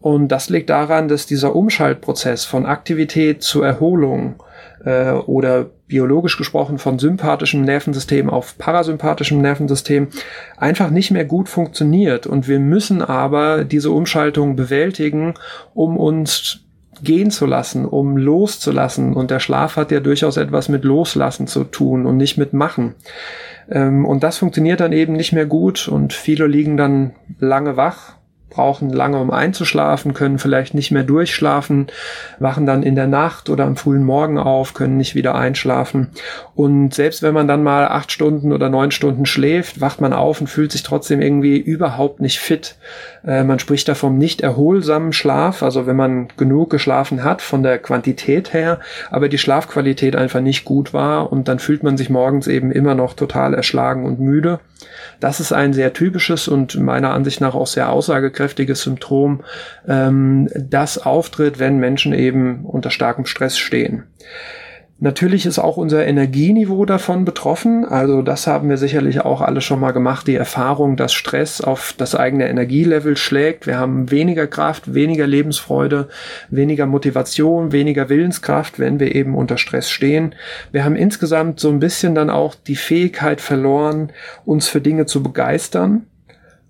Und 0.01 0.27
das 0.27 0.49
liegt 0.49 0.69
daran, 0.69 1.07
dass 1.07 1.25
dieser 1.25 1.55
Umschaltprozess 1.55 2.45
von 2.45 2.67
Aktivität 2.67 3.41
zu 3.41 3.63
Erholung 3.63 4.35
äh, 4.83 5.11
oder 5.11 5.65
biologisch 5.87 6.37
gesprochen 6.37 6.77
von 6.77 6.99
sympathischem 6.99 7.61
Nervensystem 7.61 8.29
auf 8.29 8.57
parasympathischem 8.57 9.39
Nervensystem 9.39 10.07
einfach 10.57 10.89
nicht 10.89 11.11
mehr 11.11 11.25
gut 11.25 11.49
funktioniert. 11.49 12.27
Und 12.27 12.47
wir 12.47 12.59
müssen 12.59 13.01
aber 13.01 13.63
diese 13.63 13.91
Umschaltung 13.91 14.55
bewältigen, 14.55 15.33
um 15.73 15.97
uns 15.97 16.61
gehen 17.01 17.31
zu 17.31 17.45
lassen, 17.45 17.85
um 17.85 18.17
loszulassen. 18.17 19.13
Und 19.13 19.31
der 19.31 19.39
Schlaf 19.39 19.75
hat 19.75 19.91
ja 19.91 19.99
durchaus 19.99 20.37
etwas 20.37 20.67
mit 20.67 20.83
Loslassen 20.83 21.47
zu 21.47 21.63
tun 21.63 22.05
und 22.05 22.17
nicht 22.17 22.37
mit 22.37 22.53
Machen. 22.53 22.95
Ähm, 23.69 24.05
und 24.05 24.23
das 24.23 24.37
funktioniert 24.37 24.79
dann 24.79 24.93
eben 24.93 25.13
nicht 25.13 25.33
mehr 25.33 25.45
gut 25.45 25.87
und 25.87 26.13
viele 26.13 26.47
liegen 26.47 26.77
dann 26.77 27.15
lange 27.39 27.77
wach 27.77 28.16
brauchen 28.49 28.89
lange, 28.89 29.19
um 29.19 29.29
einzuschlafen, 29.29 30.13
können 30.13 30.39
vielleicht 30.39 30.73
nicht 30.73 30.91
mehr 30.91 31.03
durchschlafen, 31.03 31.87
wachen 32.39 32.65
dann 32.65 32.83
in 32.83 32.95
der 32.95 33.07
Nacht 33.07 33.49
oder 33.49 33.65
am 33.65 33.75
frühen 33.75 34.03
Morgen 34.03 34.37
auf, 34.37 34.73
können 34.73 34.97
nicht 34.97 35.15
wieder 35.15 35.35
einschlafen. 35.35 36.09
Und 36.55 36.93
selbst 36.93 37.21
wenn 37.21 37.33
man 37.33 37.47
dann 37.47 37.63
mal 37.63 37.87
acht 37.87 38.11
Stunden 38.11 38.53
oder 38.53 38.69
neun 38.69 38.91
Stunden 38.91 39.25
schläft, 39.25 39.81
wacht 39.81 40.01
man 40.01 40.13
auf 40.13 40.41
und 40.41 40.47
fühlt 40.47 40.71
sich 40.71 40.83
trotzdem 40.83 41.21
irgendwie 41.21 41.57
überhaupt 41.57 42.19
nicht 42.21 42.39
fit. 42.39 42.77
Äh, 43.25 43.43
man 43.43 43.59
spricht 43.59 43.87
da 43.89 43.95
vom 43.95 44.17
nicht 44.17 44.41
erholsamen 44.41 45.13
Schlaf, 45.13 45.61
also 45.61 45.85
wenn 45.85 45.95
man 45.95 46.29
genug 46.37 46.69
geschlafen 46.69 47.23
hat 47.23 47.41
von 47.41 47.63
der 47.63 47.77
Quantität 47.79 48.53
her, 48.53 48.79
aber 49.11 49.29
die 49.29 49.37
Schlafqualität 49.37 50.15
einfach 50.15 50.41
nicht 50.41 50.65
gut 50.65 50.93
war 50.93 51.31
und 51.31 51.47
dann 51.47 51.59
fühlt 51.59 51.83
man 51.83 51.97
sich 51.97 52.09
morgens 52.09 52.47
eben 52.47 52.71
immer 52.71 52.95
noch 52.95 53.13
total 53.13 53.53
erschlagen 53.53 54.05
und 54.05 54.19
müde. 54.19 54.59
Das 55.19 55.39
ist 55.39 55.51
ein 55.51 55.73
sehr 55.73 55.93
typisches 55.93 56.47
und 56.47 56.75
meiner 56.79 57.11
Ansicht 57.11 57.41
nach 57.41 57.55
auch 57.55 57.67
sehr 57.67 57.89
aussagekräftiges 57.89 58.81
Symptom, 58.81 59.43
ähm, 59.87 60.49
das 60.55 60.97
auftritt, 60.97 61.59
wenn 61.59 61.77
Menschen 61.77 62.13
eben 62.13 62.65
unter 62.65 62.91
starkem 62.91 63.25
Stress 63.25 63.57
stehen. 63.57 64.03
Natürlich 64.99 65.45
ist 65.45 65.59
auch 65.59 65.77
unser 65.77 66.07
Energieniveau 66.07 66.83
davon 66.85 67.23
betroffen. 67.23 67.85
Also 67.85 68.23
das 68.23 68.47
haben 68.47 68.67
wir 68.67 68.77
sicherlich 68.77 69.21
auch 69.21 69.41
alle 69.41 69.61
schon 69.61 69.79
mal 69.79 69.91
gemacht. 69.91 70.25
Die 70.25 70.35
Erfahrung, 70.35 70.97
dass 70.97 71.13
Stress 71.13 71.61
auf 71.61 71.93
das 71.95 72.15
eigene 72.15 72.49
Energielevel 72.49 73.15
schlägt. 73.15 73.67
Wir 73.67 73.77
haben 73.77 74.09
weniger 74.09 74.47
Kraft, 74.47 74.95
weniger 74.95 75.27
Lebensfreude, 75.27 76.09
weniger 76.49 76.87
Motivation, 76.87 77.71
weniger 77.71 78.09
Willenskraft, 78.09 78.79
wenn 78.79 78.99
wir 78.99 79.13
eben 79.13 79.35
unter 79.35 79.59
Stress 79.59 79.91
stehen. 79.91 80.33
Wir 80.71 80.83
haben 80.83 80.95
insgesamt 80.95 81.59
so 81.59 81.69
ein 81.69 81.79
bisschen 81.79 82.15
dann 82.15 82.31
auch 82.31 82.55
die 82.55 82.75
Fähigkeit 82.75 83.39
verloren, 83.39 84.11
uns 84.45 84.67
für 84.67 84.81
Dinge 84.81 85.05
zu 85.05 85.21
begeistern 85.21 86.07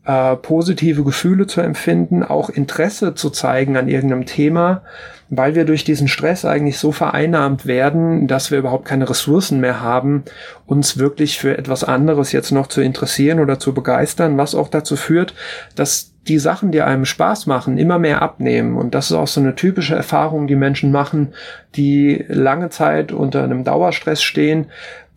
äh, 0.07 0.37
positive 0.37 1.03
Gefühle 1.03 1.47
zu 1.47 1.59
empfinden, 1.59 2.23
auch 2.23 2.49
Interesse 2.49 3.13
zu 3.13 3.29
zeigen 3.29 3.75
an 3.75 3.89
irgendeinem 3.89 4.25
Thema, 4.25 4.81
weil 5.29 5.53
wir 5.53 5.65
durch 5.65 5.83
diesen 5.83 6.07
Stress 6.07 6.45
eigentlich 6.45 6.79
so 6.79 6.93
vereinnahmt 6.93 7.65
werden, 7.65 8.25
dass 8.27 8.49
wir 8.49 8.57
überhaupt 8.57 8.85
keine 8.85 9.09
Ressourcen 9.09 9.59
mehr 9.59 9.81
haben, 9.81 10.23
uns 10.65 10.97
wirklich 10.97 11.37
für 11.37 11.57
etwas 11.57 11.83
anderes 11.83 12.31
jetzt 12.31 12.51
noch 12.51 12.67
zu 12.67 12.79
interessieren 12.79 13.41
oder 13.41 13.59
zu 13.59 13.73
begeistern, 13.73 14.37
was 14.37 14.55
auch 14.55 14.69
dazu 14.69 14.95
führt, 14.95 15.33
dass 15.75 16.13
die 16.29 16.39
Sachen, 16.39 16.71
die 16.71 16.81
einem 16.81 17.03
Spaß 17.03 17.45
machen, 17.45 17.77
immer 17.77 17.99
mehr 17.99 18.21
abnehmen. 18.21 18.77
Und 18.77 18.95
das 18.95 19.07
ist 19.07 19.17
auch 19.17 19.27
so 19.27 19.41
eine 19.41 19.55
typische 19.55 19.95
Erfahrung, 19.95 20.47
die 20.47 20.55
Menschen 20.55 20.91
machen, 20.91 21.33
die 21.75 22.23
lange 22.29 22.69
Zeit 22.69 23.11
unter 23.11 23.43
einem 23.43 23.65
Dauerstress 23.65 24.23
stehen, 24.23 24.67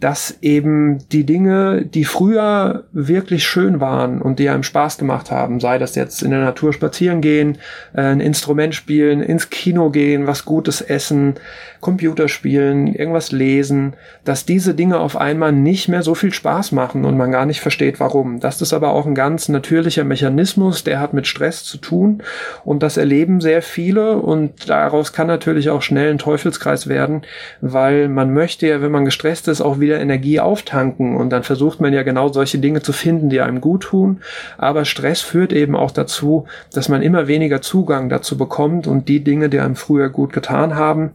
dass 0.01 0.39
eben 0.41 0.99
die 1.11 1.25
Dinge, 1.25 1.85
die 1.85 2.05
früher 2.05 2.85
wirklich 2.93 3.45
schön 3.45 3.81
waren 3.81 4.23
und 4.23 4.39
die 4.39 4.49
einem 4.49 4.63
Spaß 4.63 4.97
gemacht 4.97 5.31
haben, 5.31 5.61
sei 5.61 5.79
das 5.79 5.95
jetzt 5.95 6.23
in 6.23 6.31
der 6.31 6.41
Natur 6.41 6.73
spazieren 6.73 7.21
gehen, 7.21 7.59
äh, 7.95 8.01
ein 8.01 8.21
Instrument 8.21 8.75
spielen, 8.75 9.23
ins 9.23 9.51
Kino 9.51 9.91
gehen, 9.91 10.27
was 10.27 10.47
Gutes 10.47 10.81
essen, 10.81 11.35
Computer 11.81 12.29
spielen, 12.29 12.95
irgendwas 12.95 13.33
lesen, 13.33 13.95
dass 14.25 14.45
diese 14.45 14.75
Dinge 14.75 14.99
auf 14.99 15.17
einmal 15.17 15.53
nicht 15.53 15.89
mehr 15.89 16.03
so 16.03 16.15
viel 16.15 16.33
Spaß 16.33 16.73
machen 16.73 17.05
und 17.05 17.17
man 17.17 17.31
gar 17.31 17.47
nicht 17.47 17.61
versteht, 17.61 18.01
warum. 18.01 18.41
Das 18.41 18.61
ist 18.63 18.73
aber 18.73 18.93
auch 18.93 19.07
ein 19.07 19.15
ganz 19.15 19.49
natürlicher 19.49 20.05
Mechanismus, 20.05 20.85
der 20.85 21.01
hat 21.01 21.15
mit 21.15 21.27
Stress 21.27 21.65
zu 21.65 21.79
tun 21.79 22.23
und 22.65 22.83
das 22.83 22.97
erleben 22.97 23.41
sehr 23.41 23.63
viele 23.63 24.17
und 24.17 24.69
daraus 24.69 25.13
kann 25.13 25.27
natürlich 25.27 25.71
auch 25.71 25.83
schnell 25.83 26.11
ein 26.11 26.19
Teufelskreis 26.19 26.87
werden, 26.87 27.23
weil 27.61 28.09
man 28.09 28.33
möchte 28.33 28.67
ja, 28.67 28.83
wenn 28.83 28.93
man 28.93 29.05
gestresst 29.05 29.49
ist, 29.49 29.61
auch 29.61 29.81
wieder 29.81 29.90
wieder 29.91 30.01
Energie 30.01 30.39
auftanken 30.39 31.17
und 31.17 31.31
dann 31.31 31.43
versucht 31.43 31.81
man 31.81 31.93
ja 31.93 32.05
genau 32.05 32.29
solche 32.29 32.59
Dinge 32.59 32.81
zu 32.81 32.93
finden, 32.93 33.29
die 33.29 33.41
einem 33.41 33.61
gut 33.61 33.83
tun. 33.83 34.21
Aber 34.57 34.85
Stress 34.85 35.21
führt 35.21 35.53
eben 35.53 35.75
auch 35.75 35.91
dazu, 35.91 36.47
dass 36.73 36.89
man 36.89 37.03
immer 37.03 37.27
weniger 37.27 37.61
Zugang 37.61 38.09
dazu 38.09 38.39
bekommt 38.39 38.87
und 38.87 39.09
die 39.09 39.25
Dinge, 39.25 39.49
die 39.49 39.59
einem 39.59 39.75
früher 39.75 40.09
gut 40.09 40.33
getan 40.33 40.77
haben, 40.77 41.11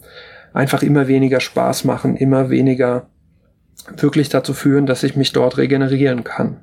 einfach 0.54 0.84
immer 0.84 1.08
weniger 1.08 1.40
Spaß 1.40 1.86
machen, 1.86 2.18
immer 2.18 2.50
weniger 2.50 3.08
wirklich 3.96 4.28
dazu 4.28 4.54
führen, 4.54 4.86
dass 4.86 5.04
ich 5.04 5.16
mich 5.16 5.32
dort 5.32 5.58
regenerieren 5.58 6.26
kann. 6.26 6.58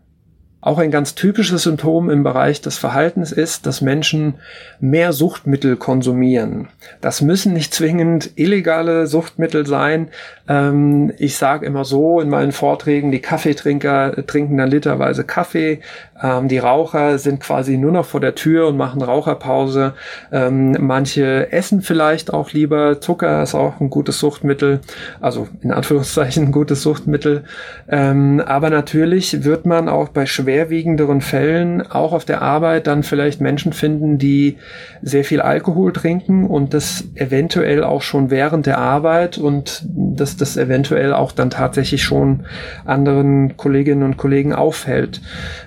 Auch 0.63 0.79
ein 0.79 0.93
ganz 0.93 1.17
typisches 1.17 1.65
Symptom 1.65 2.09
im 2.09 2.23
Bereich 2.23 2.61
des 2.61 2.79
Verhaltens 2.79 3.33
ist, 3.33 3.67
dass 3.67 3.81
Menschen 3.81 4.35
mehr 4.79 5.13
Suchtmittel 5.13 5.77
konsumieren. 5.77 6.69
Das 7.01 7.21
müssen 7.21 7.53
nicht 7.53 7.75
zwingend 7.75 8.31
illegale 8.37 9.09
Suchtmittel 9.09 9.67
sein. 9.67 10.09
Ähm, 10.49 11.13
ich 11.19 11.37
sage 11.37 11.67
immer 11.67 11.85
so 11.85 12.21
in 12.21 12.29
meinen 12.31 12.53
Vorträgen, 12.53 13.11
die 13.11 13.19
Kaffeetrinker 13.19 14.25
trinken 14.27 14.57
dann 14.57 14.71
literweise 14.71 15.25
Kaffee, 15.25 15.81
ähm, 16.23 16.49
die 16.49 16.59
Raucher 16.59 17.19
sind 17.19 17.41
quasi 17.41 17.77
nur 17.77 17.93
noch 17.93 18.07
vor 18.07 18.21
der 18.21 18.35
Tür 18.35 18.69
und 18.69 18.77
machen 18.77 19.03
Raucherpause. 19.03 19.95
Ähm, 20.31 20.77
manche 20.79 21.51
essen 21.53 21.83
vielleicht 21.83 22.33
auch 22.33 22.53
lieber. 22.53 23.01
Zucker 23.01 23.43
ist 23.43 23.55
auch 23.55 23.81
ein 23.81 23.91
gutes 23.91 24.21
Suchtmittel, 24.21 24.81
also 25.21 25.49
in 25.63 25.73
Anführungszeichen 25.73 26.47
ein 26.47 26.53
gutes 26.53 26.83
Suchtmittel. 26.83 27.45
Ähm, 27.89 28.41
aber 28.45 28.71
natürlich 28.71 29.45
wird 29.45 29.67
man 29.67 29.89
auch 29.89 30.09
bei 30.09 30.27
schwerwiegenderen 30.53 31.23
Fällen 31.23 31.81
auch 31.81 32.13
auf 32.13 32.27
der 32.27 32.43
Arbeit 32.43 32.87
dann 32.87 33.03
vielleicht 33.03 33.41
Menschen 33.41 33.73
finden, 33.73 34.19
die 34.19 34.59
sehr 35.01 35.25
viel 35.25 35.41
Alkohol 35.41 35.95
trinken 35.95 36.47
und 36.47 36.75
das 36.75 37.09
eventuell 37.15 37.83
auch 37.83 38.03
schon 38.03 38.31
während 38.31 38.67
der 38.67 38.77
Arbeit 38.77 39.39
und 39.39 39.87
dass 39.89 40.37
das 40.37 40.59
eventuell 40.59 41.15
auch 41.15 41.33
dann 41.33 41.49
tatsächlich 41.49 42.03
schon 42.03 42.45
anderen 42.85 43.57
Kolleginnen 43.57 44.03
und 44.03 44.19
Kollegen 44.19 44.53
auffällt. 44.53 45.23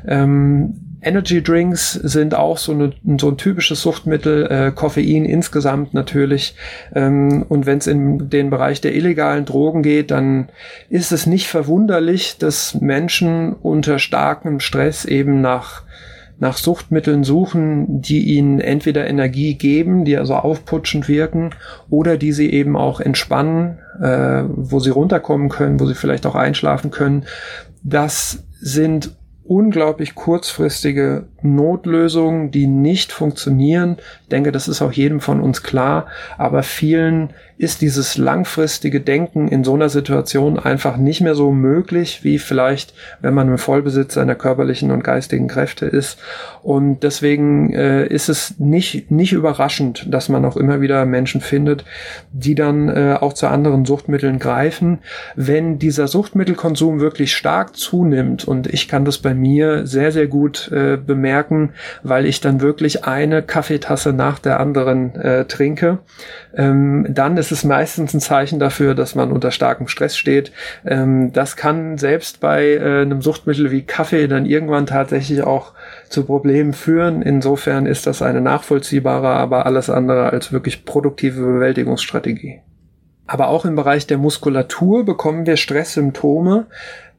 Ähm, 0.08 0.85
Energy 1.02 1.42
Drinks 1.42 1.94
sind 1.94 2.36
auch 2.36 2.58
so, 2.58 2.72
eine, 2.72 2.94
so 3.20 3.30
ein 3.30 3.38
typisches 3.38 3.82
Suchtmittel, 3.82 4.48
äh, 4.48 4.72
Koffein 4.72 5.26
insgesamt 5.26 5.94
natürlich. 5.94 6.56
Ähm, 6.94 7.46
und 7.48 7.66
wenn 7.66 7.78
es 7.78 7.88
in 7.88 8.30
den 8.30 8.50
Bereich 8.50 8.82
der 8.82 8.96
illegalen 8.96 9.46
Drogen 9.46 9.84
geht, 9.84 10.12
dann 10.12 10.50
ist 10.90 11.12
es 11.12 11.26
nicht 11.26 11.48
verwunderlich, 11.48 12.38
dass 12.38 12.76
Menschen 12.76 13.54
unter 13.54 14.00
starkem 14.00 14.60
Stress 14.60 15.06
eben 15.06 15.42
nach 15.42 15.84
nach 16.38 16.58
Suchtmitteln 16.58 17.24
suchen, 17.24 18.02
die 18.02 18.36
ihnen 18.36 18.60
entweder 18.60 19.08
Energie 19.08 19.56
geben, 19.56 20.04
die 20.04 20.18
also 20.18 20.36
aufputschend 20.36 21.08
wirken, 21.08 21.52
oder 21.90 22.18
die 22.18 22.34
sie 22.34 22.52
eben 22.52 22.76
auch 22.76 23.00
entspannen, 23.00 23.80
äh, 24.02 24.44
wo 24.48 24.80
sie 24.80 24.90
runterkommen 24.90 25.50
können, 25.50 25.80
wo 25.80 25.86
sie 25.86 25.96
vielleicht 25.96 26.26
auch 26.26 26.36
einschlafen 26.36 26.92
können. 26.92 27.26
Das 27.84 28.44
sind 28.60 29.16
unglaublich 29.48 30.16
kurzfristige 30.16 31.26
Notlösungen, 31.42 32.52
die 32.52 32.68
nicht 32.68 33.12
funktionieren. 33.12 33.98
Ich 34.24 34.30
denke, 34.30 34.52
das 34.52 34.68
ist 34.68 34.82
auch 34.82 34.92
jedem 34.92 35.22
von 35.22 35.40
uns 35.42 35.64
klar. 35.64 36.08
Aber 36.38 36.64
vielen 36.64 37.34
ist 37.58 37.82
dieses 37.82 38.18
langfristige 38.18 39.00
Denken 39.00 39.48
in 39.48 39.64
so 39.64 39.76
einer 39.76 39.88
Situation 39.88 40.60
einfach 40.60 40.98
nicht 40.98 41.22
mehr 41.22 41.36
so 41.36 41.52
möglich, 41.52 42.20
wie 42.24 42.38
vielleicht, 42.38 42.94
wenn 43.22 43.34
man 43.34 43.48
im 43.48 43.58
Vollbesitz 43.58 44.16
seiner 44.16 44.36
körperlichen 44.36 44.92
und 44.92 45.06
geistigen 45.06 45.48
Kräfte 45.48 45.86
ist. 45.86 46.18
Und 46.64 47.04
deswegen 47.04 47.72
äh, 47.74 48.08
ist 48.08 48.28
es 48.28 48.60
nicht, 48.60 49.10
nicht 49.10 49.32
überraschend, 49.32 50.06
dass 50.14 50.28
man 50.28 50.44
auch 50.44 50.58
immer 50.58 50.82
wieder 50.82 51.06
Menschen 51.06 51.40
findet, 51.40 51.86
die 52.34 52.56
dann 52.56 52.90
äh, 52.90 53.18
auch 53.20 53.32
zu 53.32 53.48
anderen 53.48 53.86
Suchtmitteln 53.86 54.38
greifen. 54.38 55.00
Wenn 55.38 55.80
dieser 55.80 56.10
Suchtmittelkonsum 56.10 57.00
wirklich 57.00 57.34
stark 57.36 57.78
zunimmt, 57.78 58.46
und 58.46 58.68
ich 58.68 58.90
kann 58.90 59.06
das 59.06 59.20
bei 59.20 59.34
mir 59.34 59.88
sehr, 59.88 60.12
sehr 60.12 60.28
gut 60.28 60.70
äh, 60.74 60.98
bemerken, 60.98 61.70
weil 62.04 62.26
ich 62.26 62.42
dann 62.42 62.60
wirklich 62.60 63.06
eine 63.06 63.42
Kaffeetasse 63.42 64.12
nach 64.12 64.40
der 64.40 64.60
anderen 64.60 65.16
äh, 65.16 65.46
trinke, 65.46 66.00
ähm, 66.58 67.06
dann 67.10 67.38
ist 67.38 67.45
es 67.52 67.64
meistens 67.64 68.14
ein 68.14 68.20
Zeichen 68.20 68.60
dafür, 68.60 68.96
dass 68.96 69.16
man 69.16 69.32
unter 69.32 69.52
starkem 69.52 69.88
Stress 69.88 70.18
steht. 70.18 70.52
Ähm, 70.86 71.32
das 71.34 71.56
kann 71.56 71.98
selbst 71.98 72.40
bei 72.40 72.74
äh, 72.74 73.02
einem 73.02 73.22
Suchtmittel 73.22 73.72
wie 73.72 73.84
Kaffee 73.84 74.28
dann 74.28 74.46
irgendwann 74.46 74.86
tatsächlich 74.86 75.44
auch 75.44 75.74
zu 76.10 76.26
Problemen 76.26 76.74
führen. 76.74 77.22
Insofern 77.22 77.86
ist 77.86 78.08
das 78.08 78.22
eine 78.22 78.42
nachvollziehbare, 78.42 79.30
aber 79.30 79.66
alles 79.66 79.90
andere 79.90 80.30
als 80.32 80.52
wirklich 80.52 80.86
produktive 80.86 81.42
Bewältigungsstrategie. 81.42 82.62
Aber 83.28 83.48
auch 83.48 83.66
im 83.66 83.76
Bereich 83.76 84.06
der 84.06 84.20
Muskulatur 84.20 85.04
bekommen 85.04 85.48
wir 85.48 85.58
Stresssymptome, 85.58 86.68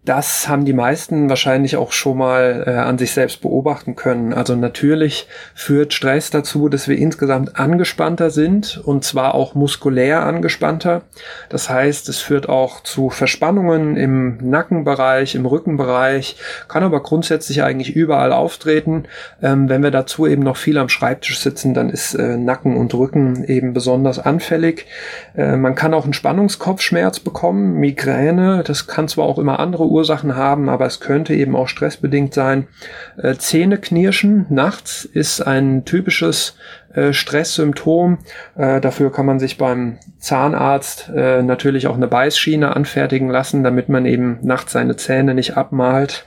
das 0.06 0.48
haben 0.48 0.64
die 0.64 0.72
meisten 0.72 1.28
wahrscheinlich 1.28 1.76
auch 1.76 1.90
schon 1.90 2.18
mal 2.18 2.62
äh, 2.64 2.70
an 2.70 2.96
sich 2.96 3.10
selbst 3.10 3.42
beobachten 3.42 3.96
können. 3.96 4.32
Also 4.32 4.54
natürlich 4.54 5.26
führt 5.52 5.92
Stress 5.92 6.30
dazu, 6.30 6.68
dass 6.68 6.86
wir 6.86 6.96
insgesamt 6.96 7.58
angespannter 7.58 8.30
sind 8.30 8.80
und 8.84 9.02
zwar 9.02 9.34
auch 9.34 9.54
muskulär 9.54 10.22
angespannter. 10.24 11.02
Das 11.48 11.68
heißt, 11.68 12.08
es 12.08 12.20
führt 12.20 12.48
auch 12.48 12.84
zu 12.84 13.10
Verspannungen 13.10 13.96
im 13.96 14.38
Nackenbereich, 14.38 15.34
im 15.34 15.44
Rückenbereich, 15.44 16.36
kann 16.68 16.84
aber 16.84 17.02
grundsätzlich 17.02 17.64
eigentlich 17.64 17.96
überall 17.96 18.32
auftreten. 18.32 19.06
Ähm, 19.42 19.68
wenn 19.68 19.82
wir 19.82 19.90
dazu 19.90 20.28
eben 20.28 20.44
noch 20.44 20.56
viel 20.56 20.78
am 20.78 20.88
Schreibtisch 20.88 21.40
sitzen, 21.40 21.74
dann 21.74 21.90
ist 21.90 22.14
äh, 22.14 22.36
Nacken 22.36 22.76
und 22.76 22.94
Rücken 22.94 23.42
eben 23.42 23.72
besonders 23.72 24.20
anfällig. 24.20 24.86
Äh, 25.36 25.56
man 25.56 25.74
kann 25.74 25.94
auch 25.94 26.04
einen 26.04 26.12
Spannungskopfschmerz 26.12 27.18
bekommen, 27.18 27.80
Migräne, 27.80 28.62
das 28.64 28.86
kann 28.86 29.08
zwar 29.08 29.26
auch 29.26 29.40
immer 29.40 29.58
andere 29.58 29.95
Ursachen 29.96 30.36
haben, 30.36 30.68
aber 30.68 30.86
es 30.86 31.00
könnte 31.00 31.34
eben 31.34 31.56
auch 31.56 31.68
stressbedingt 31.68 32.34
sein. 32.34 32.68
Äh, 33.16 33.36
Zähneknirschen 33.36 34.46
nachts 34.50 35.04
ist 35.06 35.40
ein 35.40 35.84
typisches 35.86 36.56
äh, 36.96 37.12
Stresssymptom. 37.12 38.18
Äh, 38.56 38.80
dafür 38.80 39.12
kann 39.12 39.26
man 39.26 39.38
sich 39.38 39.58
beim 39.58 39.98
Zahnarzt 40.18 41.10
äh, 41.14 41.42
natürlich 41.42 41.86
auch 41.86 41.94
eine 41.94 42.08
Beißschiene 42.08 42.74
anfertigen 42.74 43.28
lassen, 43.28 43.62
damit 43.62 43.88
man 43.88 44.06
eben 44.06 44.38
nachts 44.42 44.72
seine 44.72 44.96
Zähne 44.96 45.34
nicht 45.34 45.56
abmalt. 45.56 46.26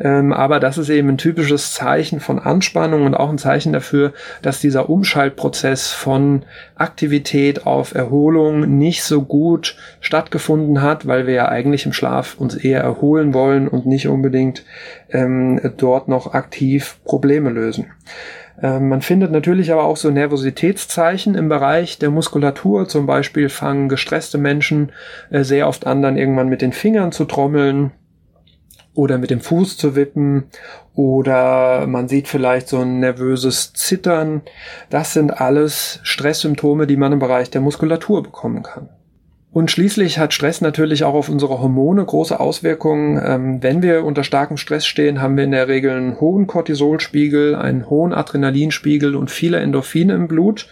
Ähm, 0.00 0.32
aber 0.32 0.60
das 0.60 0.78
ist 0.78 0.88
eben 0.88 1.10
ein 1.10 1.18
typisches 1.18 1.74
Zeichen 1.74 2.20
von 2.20 2.38
Anspannung 2.38 3.04
und 3.04 3.14
auch 3.14 3.28
ein 3.28 3.38
Zeichen 3.38 3.72
dafür, 3.72 4.12
dass 4.42 4.60
dieser 4.60 4.88
Umschaltprozess 4.88 5.92
von 5.92 6.44
Aktivität 6.74 7.66
auf 7.66 7.94
Erholung 7.94 8.78
nicht 8.78 9.02
so 9.02 9.22
gut 9.22 9.76
stattgefunden 10.00 10.80
hat, 10.82 11.06
weil 11.06 11.26
wir 11.26 11.34
ja 11.34 11.48
eigentlich 11.48 11.86
im 11.86 11.92
Schlaf 11.92 12.36
uns 12.38 12.54
eher 12.54 12.80
erholen 12.80 13.34
wollen 13.34 13.68
und 13.68 13.86
nicht 13.86 14.08
unbedingt 14.08 14.64
ähm, 15.10 15.60
dort 15.76 16.08
noch 16.08 16.32
aktiv 16.32 16.96
Probleme 17.04 17.50
lösen. 17.50 17.86
Ähm, 18.60 18.88
man 18.88 19.02
findet 19.02 19.30
natürlich 19.30 19.72
aber 19.72 19.84
auch 19.84 19.96
so 19.96 20.10
Nervositätszeichen 20.10 21.34
im 21.34 21.48
Bereich 21.48 21.98
der 21.98 22.10
Muskulatur. 22.10 22.88
Zum 22.88 23.06
Beispiel 23.06 23.48
fangen 23.48 23.88
gestresste 23.88 24.38
Menschen 24.38 24.92
äh, 25.30 25.44
sehr 25.44 25.68
oft 25.68 25.86
an, 25.86 26.02
dann 26.02 26.16
irgendwann 26.16 26.48
mit 26.48 26.62
den 26.62 26.72
Fingern 26.72 27.12
zu 27.12 27.24
trommeln 27.24 27.92
oder 28.94 29.16
mit 29.18 29.30
dem 29.30 29.40
Fuß 29.40 29.76
zu 29.76 29.94
wippen 29.94 30.44
oder 30.94 31.86
man 31.86 32.08
sieht 32.08 32.26
vielleicht 32.26 32.68
so 32.68 32.80
ein 32.80 32.98
nervöses 32.98 33.72
Zittern. 33.72 34.42
Das 34.90 35.12
sind 35.12 35.40
alles 35.40 36.00
Stresssymptome, 36.02 36.88
die 36.88 36.96
man 36.96 37.12
im 37.12 37.20
Bereich 37.20 37.50
der 37.50 37.60
Muskulatur 37.60 38.24
bekommen 38.24 38.64
kann. 38.64 38.88
Und 39.58 39.72
schließlich 39.72 40.20
hat 40.20 40.32
Stress 40.32 40.60
natürlich 40.60 41.02
auch 41.02 41.14
auf 41.14 41.28
unsere 41.28 41.58
Hormone 41.60 42.04
große 42.04 42.38
Auswirkungen. 42.38 43.20
Ähm, 43.20 43.60
wenn 43.60 43.82
wir 43.82 44.04
unter 44.04 44.22
starkem 44.22 44.56
Stress 44.56 44.86
stehen, 44.86 45.20
haben 45.20 45.36
wir 45.36 45.42
in 45.42 45.50
der 45.50 45.66
Regel 45.66 45.90
einen 45.90 46.20
hohen 46.20 46.46
Cortisolspiegel, 46.46 47.56
einen 47.56 47.90
hohen 47.90 48.12
Adrenalinspiegel 48.12 49.16
und 49.16 49.32
viele 49.32 49.58
Endorphine 49.58 50.14
im 50.14 50.28
Blut. 50.28 50.68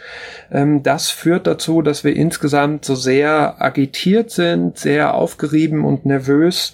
Ähm, 0.53 0.85
das 0.85 1.11
führt 1.11 1.49
dazu, 1.49 1.83
dass 1.83 2.05
wir 2.05 2.15
insgesamt 2.15 2.85
so 2.85 2.95
sehr 2.95 3.61
agitiert 3.61 4.31
sind, 4.31 4.79
sehr 4.79 5.15
aufgerieben 5.15 5.85
und 5.85 6.07
nervös. 6.07 6.73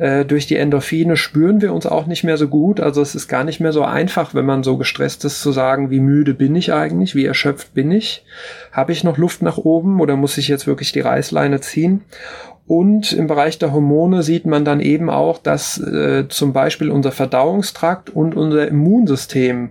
Äh, 0.00 0.24
durch 0.24 0.46
die 0.46 0.56
Endorphine 0.56 1.18
spüren 1.18 1.60
wir 1.60 1.74
uns 1.74 1.84
auch 1.84 2.06
nicht 2.06 2.24
mehr 2.24 2.38
so 2.38 2.48
gut. 2.48 2.80
Also 2.80 3.02
es 3.02 3.14
ist 3.14 3.28
gar 3.28 3.44
nicht 3.44 3.60
mehr 3.60 3.72
so 3.72 3.84
einfach, 3.84 4.34
wenn 4.34 4.46
man 4.46 4.62
so 4.62 4.78
gestresst 4.78 5.26
ist, 5.26 5.42
zu 5.42 5.52
sagen, 5.52 5.90
wie 5.90 6.00
müde 6.00 6.32
bin 6.32 6.56
ich 6.56 6.72
eigentlich, 6.72 7.14
wie 7.14 7.26
erschöpft 7.26 7.74
bin 7.74 7.90
ich. 7.90 8.24
Habe 8.72 8.92
ich 8.92 9.04
noch 9.04 9.18
Luft 9.18 9.42
nach 9.42 9.58
oben 9.58 10.00
oder 10.00 10.16
muss 10.16 10.38
ich 10.38 10.48
jetzt 10.48 10.66
wirklich 10.66 10.92
die 10.92 11.00
Reißleine 11.00 11.60
ziehen? 11.60 12.00
Und 12.66 13.12
im 13.12 13.26
Bereich 13.26 13.58
der 13.58 13.74
Hormone 13.74 14.22
sieht 14.22 14.46
man 14.46 14.64
dann 14.64 14.80
eben 14.80 15.10
auch, 15.10 15.36
dass 15.36 15.78
äh, 15.78 16.26
zum 16.30 16.54
Beispiel 16.54 16.90
unser 16.90 17.12
Verdauungstrakt 17.12 18.08
und 18.08 18.34
unser 18.34 18.68
Immunsystem 18.68 19.68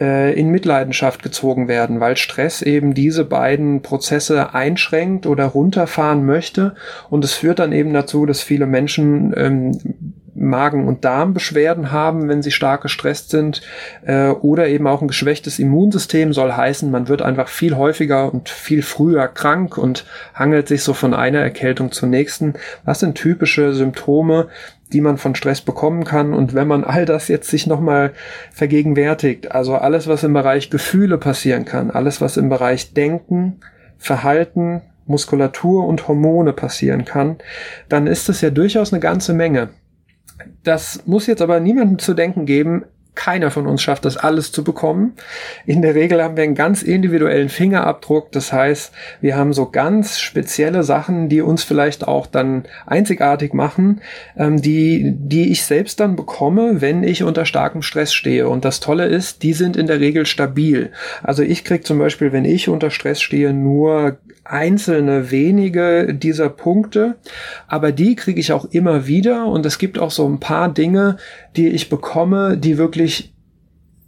äh, 0.00 0.38
in 0.38 0.50
Mitleidenschaft 0.50 1.22
gezogen 1.22 1.68
werden, 1.68 2.00
weil 2.00 2.16
Stress 2.16 2.62
eben 2.62 2.94
diese 2.94 3.24
beiden 3.24 3.82
Prozesse 3.82 4.54
einschränkt 4.54 5.26
oder 5.26 5.46
runterfahren 5.46 6.24
möchte. 6.24 6.74
Und 7.10 7.24
es 7.24 7.34
führt 7.34 7.58
dann 7.58 7.72
eben 7.72 7.92
dazu, 7.92 8.26
dass 8.26 8.42
viele 8.42 8.66
Menschen 8.66 9.32
ähm, 9.36 9.78
Magen- 10.34 10.88
und 10.88 11.04
Darmbeschwerden 11.04 11.92
haben, 11.92 12.28
wenn 12.28 12.42
sie 12.42 12.50
stark 12.50 12.82
gestresst 12.82 13.30
sind, 13.30 13.62
äh, 14.04 14.28
oder 14.28 14.68
eben 14.68 14.86
auch 14.86 15.02
ein 15.02 15.08
geschwächtes 15.08 15.58
Immunsystem 15.58 16.32
soll 16.32 16.52
heißen, 16.52 16.90
man 16.90 17.08
wird 17.08 17.22
einfach 17.22 17.48
viel 17.48 17.76
häufiger 17.76 18.32
und 18.32 18.48
viel 18.48 18.82
früher 18.82 19.28
krank 19.28 19.78
und 19.78 20.04
hangelt 20.34 20.68
sich 20.68 20.82
so 20.82 20.92
von 20.92 21.14
einer 21.14 21.40
Erkältung 21.40 21.92
zur 21.92 22.08
nächsten. 22.08 22.54
Was 22.84 23.00
sind 23.00 23.14
typische 23.14 23.74
Symptome, 23.74 24.48
die 24.92 25.00
man 25.00 25.18
von 25.18 25.34
Stress 25.34 25.60
bekommen 25.60 26.04
kann. 26.04 26.32
Und 26.32 26.54
wenn 26.54 26.68
man 26.68 26.84
all 26.84 27.04
das 27.04 27.28
jetzt 27.28 27.50
sich 27.50 27.66
nochmal 27.66 28.12
vergegenwärtigt, 28.52 29.52
also 29.52 29.74
alles, 29.74 30.06
was 30.06 30.22
im 30.22 30.32
Bereich 30.32 30.70
Gefühle 30.70 31.18
passieren 31.18 31.64
kann, 31.64 31.90
alles, 31.90 32.20
was 32.20 32.36
im 32.36 32.48
Bereich 32.48 32.94
Denken, 32.94 33.60
Verhalten, 33.98 34.82
Muskulatur 35.06 35.86
und 35.86 36.08
Hormone 36.08 36.52
passieren 36.52 37.04
kann, 37.04 37.36
dann 37.88 38.06
ist 38.06 38.28
es 38.28 38.40
ja 38.40 38.50
durchaus 38.50 38.92
eine 38.92 39.00
ganze 39.00 39.34
Menge. 39.34 39.70
Das 40.62 41.02
muss 41.06 41.26
jetzt 41.26 41.42
aber 41.42 41.60
niemandem 41.60 41.98
zu 41.98 42.14
denken 42.14 42.46
geben, 42.46 42.84
keiner 43.14 43.50
von 43.50 43.66
uns 43.66 43.82
schafft 43.82 44.04
das 44.04 44.16
alles 44.16 44.50
zu 44.50 44.64
bekommen. 44.64 45.14
In 45.66 45.82
der 45.82 45.94
Regel 45.94 46.22
haben 46.22 46.36
wir 46.36 46.42
einen 46.42 46.54
ganz 46.54 46.82
individuellen 46.82 47.48
Fingerabdruck. 47.48 48.32
Das 48.32 48.52
heißt, 48.52 48.92
wir 49.20 49.36
haben 49.36 49.52
so 49.52 49.70
ganz 49.70 50.18
spezielle 50.18 50.82
Sachen, 50.82 51.28
die 51.28 51.40
uns 51.40 51.62
vielleicht 51.62 52.08
auch 52.08 52.26
dann 52.26 52.64
einzigartig 52.86 53.52
machen, 53.52 54.00
ähm, 54.36 54.60
die, 54.60 55.14
die 55.16 55.52
ich 55.52 55.64
selbst 55.64 56.00
dann 56.00 56.16
bekomme, 56.16 56.80
wenn 56.80 57.04
ich 57.04 57.22
unter 57.22 57.46
starkem 57.46 57.82
Stress 57.82 58.12
stehe. 58.12 58.48
Und 58.48 58.64
das 58.64 58.80
Tolle 58.80 59.06
ist, 59.06 59.42
die 59.42 59.52
sind 59.52 59.76
in 59.76 59.86
der 59.86 60.00
Regel 60.00 60.26
stabil. 60.26 60.90
Also 61.22 61.42
ich 61.42 61.64
kriege 61.64 61.84
zum 61.84 61.98
Beispiel, 61.98 62.32
wenn 62.32 62.44
ich 62.44 62.68
unter 62.68 62.90
Stress 62.90 63.22
stehe, 63.22 63.52
nur 63.52 64.18
einzelne 64.44 65.30
wenige 65.30 66.14
dieser 66.14 66.48
Punkte, 66.48 67.16
aber 67.66 67.92
die 67.92 68.14
kriege 68.14 68.40
ich 68.40 68.52
auch 68.52 68.66
immer 68.66 69.06
wieder 69.06 69.46
und 69.46 69.66
es 69.66 69.78
gibt 69.78 69.98
auch 69.98 70.10
so 70.10 70.28
ein 70.28 70.40
paar 70.40 70.72
Dinge, 70.72 71.16
die 71.56 71.68
ich 71.68 71.88
bekomme, 71.88 72.56
die 72.56 72.78
wirklich 72.78 73.33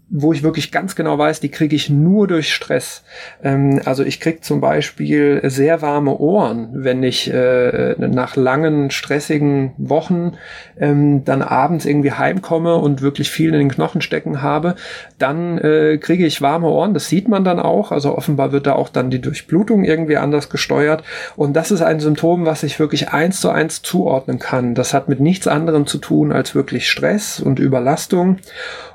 wo 0.08 0.32
ich 0.32 0.44
wirklich 0.44 0.70
ganz 0.70 0.94
genau 0.94 1.18
weiß, 1.18 1.40
die 1.40 1.48
kriege 1.48 1.74
ich 1.74 1.90
nur 1.90 2.28
durch 2.28 2.54
Stress. 2.54 3.02
Ähm, 3.42 3.80
also 3.84 4.04
ich 4.04 4.20
kriege 4.20 4.40
zum 4.40 4.60
Beispiel 4.60 5.40
sehr 5.44 5.82
warme 5.82 6.16
Ohren, 6.18 6.68
wenn 6.72 7.02
ich 7.02 7.32
äh, 7.32 7.96
nach 7.98 8.36
langen, 8.36 8.90
stressigen 8.90 9.72
Wochen 9.78 10.34
ähm, 10.78 11.24
dann 11.24 11.42
abends 11.42 11.86
irgendwie 11.86 12.12
heimkomme 12.12 12.76
und 12.76 13.02
wirklich 13.02 13.30
viel 13.30 13.52
in 13.52 13.58
den 13.58 13.70
Knochen 13.70 14.00
stecken 14.00 14.42
habe, 14.42 14.76
dann 15.18 15.58
äh, 15.58 15.98
kriege 15.98 16.24
ich 16.24 16.40
warme 16.40 16.68
Ohren. 16.68 16.94
Das 16.94 17.08
sieht 17.08 17.28
man 17.28 17.42
dann 17.42 17.58
auch. 17.58 17.90
Also 17.90 18.16
offenbar 18.16 18.52
wird 18.52 18.68
da 18.68 18.74
auch 18.74 18.90
dann 18.90 19.10
die 19.10 19.20
Durchblutung 19.20 19.84
irgendwie 19.84 20.18
anders 20.18 20.50
gesteuert. 20.50 21.02
Und 21.34 21.54
das 21.54 21.72
ist 21.72 21.82
ein 21.82 21.98
Symptom, 21.98 22.46
was 22.46 22.62
ich 22.62 22.78
wirklich 22.78 23.08
eins 23.08 23.40
zu 23.40 23.50
eins 23.50 23.82
zuordnen 23.82 24.38
kann. 24.38 24.76
Das 24.76 24.94
hat 24.94 25.08
mit 25.08 25.18
nichts 25.18 25.48
anderem 25.48 25.86
zu 25.86 25.98
tun 25.98 26.30
als 26.30 26.54
wirklich 26.54 26.88
Stress 26.88 27.40
und 27.40 27.58
Überlastung. 27.58 28.38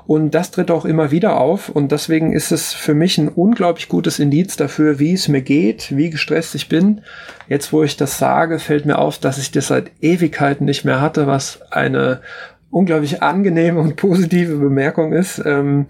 Und 0.06 0.32
das 0.32 0.50
tritt 0.50 0.70
auch 0.70 0.84
immer 0.84 1.10
wieder 1.10 1.38
auf. 1.38 1.68
Und 1.68 1.92
deswegen 1.92 2.32
ist 2.32 2.50
es 2.50 2.72
für 2.72 2.94
mich 2.94 3.18
ein 3.18 3.28
unglaublich 3.28 3.88
gutes 3.88 4.18
Indiz 4.18 4.56
dafür, 4.56 4.98
wie 4.98 5.12
es 5.12 5.28
mir 5.28 5.42
geht, 5.42 5.96
wie 5.96 6.10
gestresst 6.10 6.54
ich 6.54 6.68
bin. 6.68 7.02
Jetzt, 7.48 7.72
wo 7.72 7.82
ich 7.82 7.96
das 7.96 8.18
sage, 8.18 8.58
fällt 8.58 8.84
mir 8.84 8.98
auf, 8.98 9.18
dass 9.18 9.38
ich 9.38 9.52
das 9.52 9.68
seit 9.68 9.90
Ewigkeiten 10.00 10.64
nicht 10.64 10.84
mehr 10.84 11.00
hatte, 11.00 11.26
was 11.26 11.60
eine 11.70 12.20
unglaublich 12.70 13.22
angenehme 13.22 13.80
und 13.80 13.96
positive 13.96 14.56
Bemerkung 14.56 15.12
ist. 15.12 15.40
Ähm, 15.44 15.86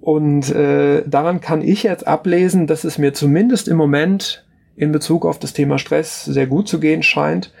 und 0.00 0.50
äh, 0.50 1.02
daran 1.06 1.40
kann 1.40 1.62
ich 1.62 1.82
jetzt 1.82 2.06
ablesen, 2.06 2.66
dass 2.66 2.84
es 2.84 2.98
mir 2.98 3.12
zumindest 3.12 3.68
im 3.68 3.76
Moment 3.76 4.44
in 4.76 4.92
Bezug 4.92 5.24
auf 5.24 5.38
das 5.38 5.52
Thema 5.52 5.78
Stress 5.78 6.24
sehr 6.24 6.46
gut 6.46 6.68
zu 6.68 6.80
gehen 6.80 7.02
scheint. 7.02 7.52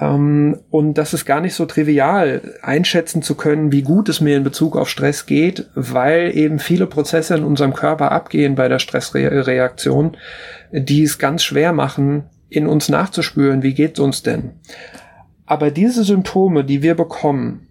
Ähm, 0.00 0.58
und 0.70 0.94
das 0.94 1.12
ist 1.14 1.26
gar 1.26 1.40
nicht 1.40 1.54
so 1.54 1.66
trivial, 1.66 2.54
einschätzen 2.62 3.22
zu 3.22 3.34
können, 3.34 3.70
wie 3.70 3.82
gut 3.82 4.08
es 4.08 4.20
mir 4.20 4.36
in 4.36 4.44
Bezug 4.44 4.76
auf 4.76 4.88
Stress 4.88 5.26
geht, 5.26 5.66
weil 5.74 6.36
eben 6.36 6.58
viele 6.58 6.86
Prozesse 6.86 7.36
in 7.36 7.44
unserem 7.44 7.74
Körper 7.74 8.10
abgehen 8.10 8.54
bei 8.54 8.68
der 8.68 8.78
Stressreaktion, 8.78 10.16
die 10.72 11.02
es 11.02 11.18
ganz 11.18 11.44
schwer 11.44 11.72
machen, 11.72 12.24
in 12.48 12.66
uns 12.66 12.88
nachzuspüren, 12.88 13.62
wie 13.62 13.74
geht's 13.74 14.00
uns 14.00 14.22
denn. 14.22 14.52
Aber 15.46 15.70
diese 15.70 16.04
Symptome, 16.04 16.64
die 16.64 16.82
wir 16.82 16.94
bekommen, 16.94 17.66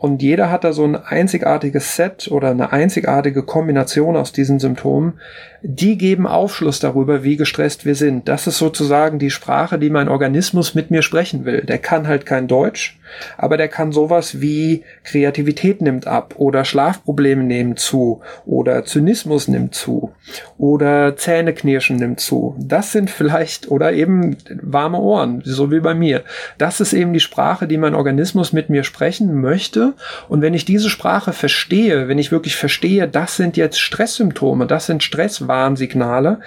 und 0.00 0.22
jeder 0.22 0.50
hat 0.50 0.64
da 0.64 0.72
so 0.72 0.82
ein 0.82 0.96
einzigartiges 0.96 1.94
Set 1.94 2.28
oder 2.30 2.48
eine 2.48 2.72
einzigartige 2.72 3.42
Kombination 3.42 4.16
aus 4.16 4.32
diesen 4.32 4.58
Symptomen, 4.58 5.20
die 5.60 5.98
geben 5.98 6.26
Aufschluss 6.26 6.80
darüber, 6.80 7.22
wie 7.22 7.36
gestresst 7.36 7.84
wir 7.84 7.94
sind. 7.94 8.26
Das 8.26 8.46
ist 8.46 8.56
sozusagen 8.56 9.18
die 9.18 9.28
Sprache, 9.28 9.78
die 9.78 9.90
mein 9.90 10.08
Organismus 10.08 10.74
mit 10.74 10.90
mir 10.90 11.02
sprechen 11.02 11.44
will. 11.44 11.66
Der 11.66 11.76
kann 11.76 12.08
halt 12.08 12.24
kein 12.24 12.48
Deutsch, 12.48 12.98
aber 13.36 13.56
der 13.56 13.68
kann 13.68 13.92
sowas 13.92 14.40
wie 14.40 14.84
Kreativität 15.04 15.80
nimmt 15.80 16.06
ab 16.06 16.34
oder 16.36 16.64
Schlafprobleme 16.64 17.42
nehmen 17.42 17.76
zu 17.76 18.20
oder 18.46 18.84
Zynismus 18.84 19.48
nimmt 19.48 19.74
zu 19.74 20.12
oder 20.58 21.16
Zähneknirschen 21.16 21.96
nimmt 21.96 22.20
zu. 22.20 22.54
Das 22.58 22.92
sind 22.92 23.10
vielleicht 23.10 23.70
oder 23.70 23.92
eben 23.92 24.36
warme 24.62 24.98
Ohren, 24.98 25.42
so 25.44 25.70
wie 25.70 25.80
bei 25.80 25.94
mir. 25.94 26.22
Das 26.58 26.80
ist 26.80 26.92
eben 26.92 27.12
die 27.12 27.20
Sprache, 27.20 27.66
die 27.66 27.78
mein 27.78 27.94
Organismus 27.94 28.52
mit 28.52 28.70
mir 28.70 28.84
sprechen 28.84 29.40
möchte. 29.40 29.94
Und 30.28 30.42
wenn 30.42 30.54
ich 30.54 30.64
diese 30.64 30.90
Sprache 30.90 31.32
verstehe, 31.32 32.08
wenn 32.08 32.18
ich 32.18 32.32
wirklich 32.32 32.56
verstehe, 32.56 33.08
das 33.08 33.36
sind 33.36 33.56
jetzt 33.56 33.80
Stresssymptome, 33.80 34.66
das 34.66 34.86
sind 34.86 35.02
Stress 35.02 35.48
Warnsignale, 35.48 36.40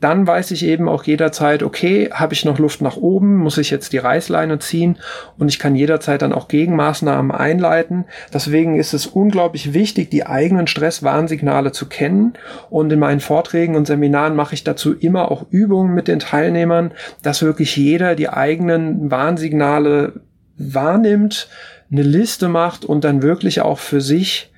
dann 0.00 0.26
weiß 0.26 0.50
ich 0.50 0.64
eben 0.64 0.88
auch 0.88 1.04
jederzeit, 1.04 1.62
okay, 1.62 2.10
habe 2.12 2.34
ich 2.34 2.44
noch 2.44 2.58
Luft 2.58 2.82
nach 2.82 2.96
oben, 2.96 3.36
muss 3.36 3.58
ich 3.58 3.70
jetzt 3.70 3.92
die 3.92 3.98
Reißleine 3.98 4.58
ziehen 4.58 4.98
und 5.38 5.48
ich 5.48 5.58
kann 5.58 5.76
jederzeit 5.76 6.22
dann 6.22 6.32
auch 6.32 6.48
Gegenmaßnahmen 6.48 7.30
einleiten. 7.30 8.04
Deswegen 8.32 8.76
ist 8.76 8.92
es 8.92 9.06
unglaublich 9.06 9.72
wichtig, 9.72 10.10
die 10.10 10.26
eigenen 10.26 10.66
Stresswarnsignale 10.66 11.72
zu 11.72 11.86
kennen 11.86 12.34
und 12.70 12.92
in 12.92 12.98
meinen 12.98 13.20
Vorträgen 13.20 13.76
und 13.76 13.86
Seminaren 13.86 14.36
mache 14.36 14.54
ich 14.54 14.64
dazu 14.64 14.94
immer 14.94 15.30
auch 15.30 15.46
Übungen 15.50 15.94
mit 15.94 16.08
den 16.08 16.18
Teilnehmern, 16.18 16.92
dass 17.22 17.42
wirklich 17.42 17.76
jeder 17.76 18.14
die 18.14 18.28
eigenen 18.28 19.10
Warnsignale 19.10 20.20
wahrnimmt, 20.56 21.48
eine 21.90 22.02
Liste 22.02 22.48
macht 22.48 22.84
und 22.84 23.04
dann 23.04 23.22
wirklich 23.22 23.60
auch 23.60 23.78
für 23.78 24.00
sich 24.00 24.52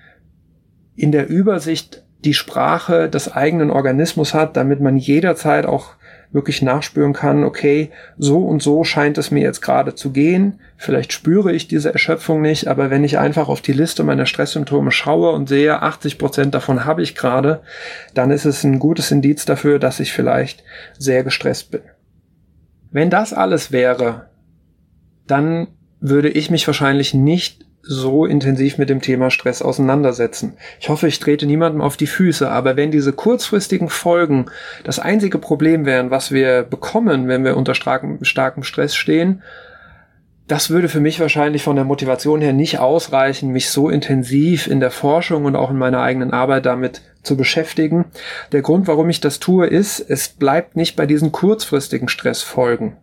in 0.96 1.12
der 1.12 1.29
Übersicht 1.29 2.06
die 2.27 2.35
Sprache 2.35 3.09
des 3.09 3.33
eigenen 3.33 3.71
Organismus 3.71 4.35
hat, 4.35 4.57
damit 4.57 4.81
man 4.81 4.97
jederzeit 4.97 5.65
auch 5.65 5.95
wirklich 6.33 6.61
nachspüren 6.61 7.12
kann, 7.12 7.45
okay, 7.45 7.91
so 8.19 8.39
und 8.39 8.61
so 8.61 8.83
scheint 8.83 9.17
es 9.17 9.31
mir 9.31 9.43
jetzt 9.43 9.62
gerade 9.62 9.95
zu 9.95 10.11
gehen. 10.11 10.61
Vielleicht 10.77 11.12
spüre 11.12 11.53
ich 11.53 11.69
diese 11.69 11.93
Erschöpfung 11.93 12.43
nicht, 12.43 12.67
aber 12.67 12.91
wenn 12.91 13.05
ich 13.05 13.19
einfach 13.19 13.49
auf 13.49 13.62
die 13.62 13.73
Liste 13.73 14.03
meiner 14.03 14.27
Stresssymptome 14.27 14.91
schaue 14.91 15.31
und 15.31 15.49
sehe, 15.49 15.81
80 15.81 16.19
Prozent 16.19 16.55
davon 16.55 16.85
habe 16.85 17.03
ich 17.03 17.15
gerade, 17.15 17.62
dann 18.12 18.33
ist 18.33 18.45
es 18.45 18.65
ein 18.65 18.81
gutes 18.81 19.12
Indiz 19.12 19.45
dafür, 19.45 19.79
dass 19.79 20.01
ich 20.01 20.12
vielleicht 20.12 20.65
sehr 20.99 21.23
gestresst 21.23 21.71
bin. 21.71 21.83
Wenn 22.91 23.09
das 23.09 23.33
alles 23.33 23.71
wäre, 23.71 24.29
dann 25.27 25.69
würde 26.01 26.29
ich 26.29 26.51
mich 26.51 26.67
wahrscheinlich 26.67 27.15
nicht 27.15 27.66
so 27.88 28.27
intensiv 28.27 28.79
mit 28.79 28.90
dem 28.90 29.01
Thema 29.01 29.31
Stress 29.31 29.62
auseinandersetzen. 29.62 30.55
Ich 30.81 30.88
hoffe, 30.88 31.07
ich 31.07 31.18
trete 31.18 31.46
niemandem 31.46 31.81
auf 31.81 31.96
die 31.96 32.07
Füße, 32.07 32.51
aber 32.51 32.77
wenn 32.77 32.90
diese 32.90 33.12
kurzfristigen 33.12 33.88
Folgen 33.88 34.46
das 34.85 34.99
einzige 34.99 35.38
Problem 35.38 35.87
wären, 35.87 36.11
was 36.11 36.33
wir 36.33 36.62
bekommen, 36.64 37.29
wenn 37.29 37.44
wir 37.44 37.57
unter 37.57 37.75
starkem, 37.75 38.18
Stress 38.22 38.96
stehen, 38.96 39.42
das 40.49 40.70
würde 40.70 40.88
für 40.88 41.01
mich 41.01 41.18
wahrscheinlich 41.18 41.64
von 41.64 41.75
der 41.75 41.85
Motivation 41.85 42.40
her 42.40 42.53
nicht 42.53 42.79
ausreichen, 42.79 43.51
mich 43.51 43.70
so 43.70 43.88
intensiv 43.88 44.68
in 44.68 44.79
der 44.79 44.92
Forschung 44.92 45.44
und 45.44 45.57
auch 45.57 45.70
in 45.70 45.79
meiner 45.79 46.03
eigenen 46.03 46.33
Arbeit 46.33 46.66
damit 46.66 47.03
zu 47.22 47.37
beschäftigen. 47.37 48.05
Der 48.53 48.62
Grund, 48.62 48.87
warum 48.87 49.11
ich 49.11 49.20
das 49.20 49.40
tue, 49.40 49.66
ist, 49.66 49.99
es 49.99 50.29
bleibt 50.29 50.77
nicht 50.77 50.94
bei 50.94 51.07
diesen 51.07 51.33
kurzfristigen 51.33 52.09
Stressfolgen 52.09 52.96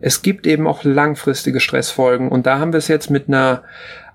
es 0.00 0.22
gibt 0.22 0.46
eben 0.46 0.66
auch 0.66 0.84
langfristige 0.84 1.60
Stressfolgen 1.60 2.28
und 2.28 2.46
da 2.46 2.58
haben 2.58 2.72
wir 2.72 2.78
es 2.78 2.88
jetzt 2.88 3.10
mit 3.10 3.28
einer 3.28 3.62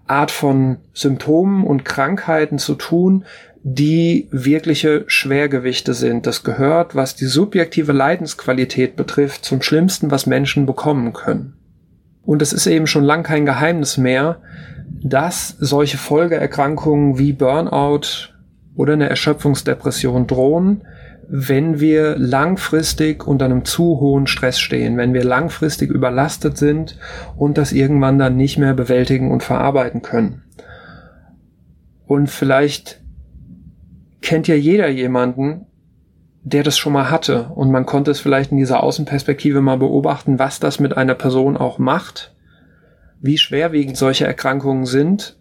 Art 0.07 0.31
von 0.31 0.77
Symptomen 0.93 1.65
und 1.65 1.85
Krankheiten 1.85 2.57
zu 2.57 2.75
tun, 2.75 3.25
die 3.63 4.27
wirkliche 4.31 5.03
Schwergewichte 5.07 5.93
sind. 5.93 6.25
Das 6.25 6.43
gehört, 6.43 6.95
was 6.95 7.15
die 7.15 7.25
subjektive 7.25 7.91
Leidensqualität 7.91 8.95
betrifft, 8.95 9.45
zum 9.45 9.61
Schlimmsten, 9.61 10.11
was 10.11 10.25
Menschen 10.25 10.65
bekommen 10.65 11.13
können. 11.13 11.53
Und 12.23 12.41
es 12.41 12.53
ist 12.53 12.67
eben 12.67 12.87
schon 12.87 13.03
lang 13.03 13.23
kein 13.23 13.45
Geheimnis 13.45 13.97
mehr, 13.97 14.41
dass 15.03 15.55
solche 15.59 15.97
Folgeerkrankungen 15.97 17.17
wie 17.17 17.33
Burnout 17.33 18.31
oder 18.75 18.93
eine 18.93 19.09
Erschöpfungsdepression 19.09 20.27
drohen, 20.27 20.83
wenn 21.27 21.79
wir 21.79 22.17
langfristig 22.17 23.25
unter 23.25 23.45
einem 23.45 23.65
zu 23.65 23.99
hohen 23.99 24.27
Stress 24.27 24.59
stehen, 24.59 24.97
wenn 24.97 25.13
wir 25.13 25.23
langfristig 25.23 25.89
überlastet 25.89 26.57
sind 26.57 26.97
und 27.35 27.57
das 27.57 27.71
irgendwann 27.71 28.19
dann 28.19 28.35
nicht 28.35 28.57
mehr 28.57 28.73
bewältigen 28.73 29.31
und 29.31 29.43
verarbeiten 29.43 30.01
können. 30.01 30.43
Und 32.05 32.29
vielleicht 32.29 33.01
kennt 34.21 34.47
ja 34.47 34.55
jeder 34.55 34.89
jemanden, 34.89 35.67
der 36.43 36.63
das 36.63 36.77
schon 36.77 36.93
mal 36.93 37.09
hatte 37.09 37.49
und 37.55 37.71
man 37.71 37.85
konnte 37.85 38.11
es 38.11 38.19
vielleicht 38.19 38.51
in 38.51 38.57
dieser 38.57 38.83
Außenperspektive 38.83 39.61
mal 39.61 39.77
beobachten, 39.77 40.39
was 40.39 40.59
das 40.59 40.79
mit 40.79 40.97
einer 40.97 41.15
Person 41.15 41.55
auch 41.55 41.77
macht, 41.77 42.35
wie 43.21 43.37
schwerwiegend 43.37 43.95
solche 43.95 44.25
Erkrankungen 44.25 44.85
sind, 44.85 45.37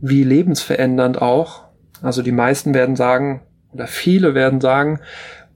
wie 0.00 0.22
lebensverändernd 0.22 1.20
auch. 1.20 1.64
Also 2.02 2.22
die 2.22 2.32
meisten 2.32 2.74
werden 2.74 2.96
sagen, 2.96 3.40
oder 3.74 3.86
viele 3.86 4.34
werden 4.34 4.60
sagen, 4.60 5.00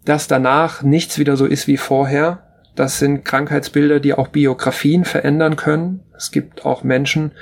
dass 0.04 0.26
danach 0.26 0.82
nichts 0.82 1.18
wieder 1.18 1.36
so 1.36 1.46
ist 1.46 1.66
wie 1.66 1.76
vorher. 1.76 2.42
Das 2.74 2.98
sind 2.98 3.24
Krankheitsbilder, 3.24 4.00
die 4.00 4.14
auch 4.14 4.28
Biografien 4.28 5.04
verändern 5.04 5.56
können. 5.56 6.00
Es 6.16 6.30
gibt 6.30 6.64
auch 6.64 6.84
Menschen, 6.84 7.32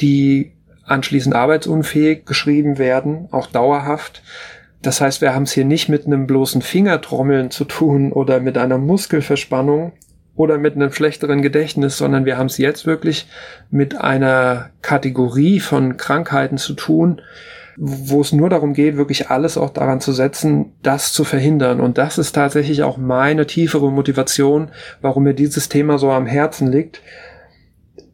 die 0.00 0.52
anschließend 0.84 1.34
arbeitsunfähig 1.34 2.24
geschrieben 2.24 2.78
werden, 2.78 3.28
auch 3.30 3.46
dauerhaft. 3.46 4.22
Das 4.82 5.00
heißt, 5.00 5.20
wir 5.20 5.34
haben 5.34 5.44
es 5.44 5.52
hier 5.52 5.64
nicht 5.64 5.88
mit 5.88 6.06
einem 6.06 6.26
bloßen 6.26 6.60
Fingertrommeln 6.60 7.50
zu 7.50 7.64
tun 7.64 8.12
oder 8.12 8.40
mit 8.40 8.58
einer 8.58 8.78
Muskelverspannung 8.78 9.92
oder 10.34 10.58
mit 10.58 10.74
einem 10.74 10.92
schlechteren 10.92 11.40
Gedächtnis, 11.40 11.98
sondern 11.98 12.24
wir 12.24 12.36
haben 12.36 12.46
es 12.46 12.58
jetzt 12.58 12.84
wirklich 12.84 13.28
mit 13.70 14.00
einer 14.00 14.70
Kategorie 14.82 15.60
von 15.60 15.96
Krankheiten 15.96 16.58
zu 16.58 16.74
tun, 16.74 17.20
wo 17.76 18.20
es 18.20 18.32
nur 18.32 18.50
darum 18.50 18.74
geht, 18.74 18.96
wirklich 18.96 19.30
alles 19.30 19.56
auch 19.56 19.70
daran 19.70 20.00
zu 20.00 20.12
setzen, 20.12 20.72
das 20.82 21.12
zu 21.12 21.24
verhindern. 21.24 21.80
Und 21.80 21.98
das 21.98 22.18
ist 22.18 22.32
tatsächlich 22.32 22.82
auch 22.82 22.96
meine 22.96 23.46
tiefere 23.46 23.90
Motivation, 23.90 24.70
warum 25.00 25.24
mir 25.24 25.34
dieses 25.34 25.68
Thema 25.68 25.98
so 25.98 26.10
am 26.10 26.26
Herzen 26.26 26.70
liegt. 26.70 27.02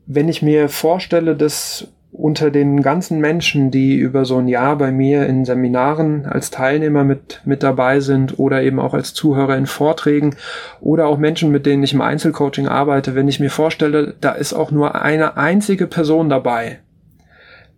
Wenn 0.06 0.28
ich 0.28 0.42
mir 0.42 0.68
vorstelle, 0.68 1.36
dass 1.36 1.88
unter 2.10 2.50
den 2.50 2.82
ganzen 2.82 3.20
Menschen, 3.20 3.70
die 3.70 3.96
über 3.96 4.24
so 4.24 4.38
ein 4.38 4.48
Jahr 4.48 4.76
bei 4.76 4.90
mir 4.90 5.26
in 5.26 5.44
Seminaren 5.44 6.26
als 6.26 6.50
Teilnehmer 6.50 7.04
mit, 7.04 7.42
mit 7.44 7.62
dabei 7.62 8.00
sind 8.00 8.38
oder 8.38 8.62
eben 8.62 8.80
auch 8.80 8.94
als 8.94 9.12
Zuhörer 9.14 9.56
in 9.56 9.66
Vorträgen 9.66 10.34
oder 10.80 11.06
auch 11.06 11.18
Menschen, 11.18 11.50
mit 11.50 11.66
denen 11.66 11.82
ich 11.82 11.92
im 11.92 12.00
Einzelcoaching 12.00 12.66
arbeite, 12.66 13.14
wenn 13.14 13.28
ich 13.28 13.40
mir 13.40 13.50
vorstelle, 13.50 14.14
da 14.20 14.32
ist 14.32 14.54
auch 14.54 14.70
nur 14.70 15.00
eine 15.00 15.36
einzige 15.36 15.86
Person 15.86 16.28
dabei, 16.28 16.78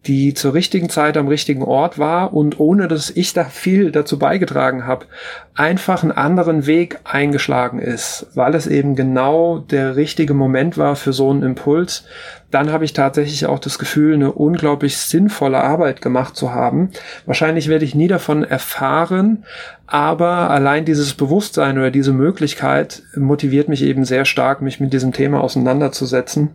die 0.07 0.33
zur 0.33 0.55
richtigen 0.55 0.89
Zeit 0.89 1.17
am 1.17 1.29
richtigen 1.29 1.63
Ort 1.63 1.99
war 1.99 2.33
und 2.33 2.59
ohne 2.59 2.89
dass 2.89 3.11
ich 3.11 3.33
da 3.35 3.45
viel 3.45 3.93
dazu 3.93 4.19
beigetragen 4.19 4.87
habe, 4.87 5.07
einfach 5.55 6.03
einen 6.03 6.13
anderen 6.13 6.67
Weg 6.67 7.01
eingeschlagen 7.05 7.81
ist, 7.81 8.27
weil 8.35 8.55
es 8.55 8.67
eben 8.67 8.95
genau 8.95 9.59
der 9.59 9.97
richtige 9.97 10.33
Moment 10.33 10.79
war 10.79 10.97
für 10.97 11.13
so 11.13 11.31
einen 11.31 11.43
Impuls, 11.43 12.05
dann 12.51 12.73
habe 12.73 12.85
ich 12.85 12.93
tatsächlich 12.93 13.47
auch 13.47 13.59
das 13.59 13.79
Gefühl, 13.79 14.15
eine 14.15 14.33
unglaublich 14.33 14.97
sinnvolle 14.97 15.59
Arbeit 15.59 16.01
gemacht 16.03 16.37
zu 16.37 16.53
haben. 16.53 16.91
Wahrscheinlich 17.27 17.69
werde 17.69 17.85
ich 17.85 17.95
nie 17.95 18.09
davon 18.09 18.45
erfahren, 18.45 19.45
aber 19.87 20.51
allein 20.51 20.85
dieses 20.85 21.15
Bewusstsein 21.15 21.79
oder 21.79 21.91
diese 21.91 22.13
Möglichkeit 22.13 23.03
motiviert 23.15 23.69
mich 23.69 23.83
eben 23.83 24.05
sehr 24.05 24.25
stark, 24.25 24.63
mich 24.63 24.81
mit 24.81 24.93
diesem 24.93 25.13
Thema 25.13 25.41
auseinanderzusetzen. 25.41 26.51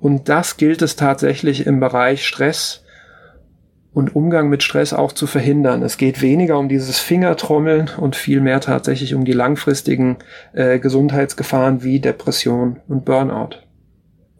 Und 0.00 0.28
das 0.28 0.56
gilt 0.56 0.82
es 0.82 0.96
tatsächlich 0.96 1.66
im 1.66 1.80
Bereich 1.80 2.26
Stress 2.26 2.82
und 3.94 4.16
Umgang 4.16 4.48
mit 4.48 4.62
Stress 4.62 4.92
auch 4.92 5.12
zu 5.12 5.26
verhindern. 5.26 5.82
Es 5.82 5.98
geht 5.98 6.22
weniger 6.22 6.58
um 6.58 6.68
dieses 6.68 6.98
Fingertrommeln 6.98 7.90
und 7.98 8.16
viel 8.16 8.40
mehr 8.40 8.60
tatsächlich 8.60 9.14
um 9.14 9.24
die 9.24 9.32
langfristigen 9.32 10.16
äh, 10.54 10.78
Gesundheitsgefahren 10.78 11.82
wie 11.82 12.00
Depression 12.00 12.80
und 12.88 13.04
Burnout. 13.04 13.56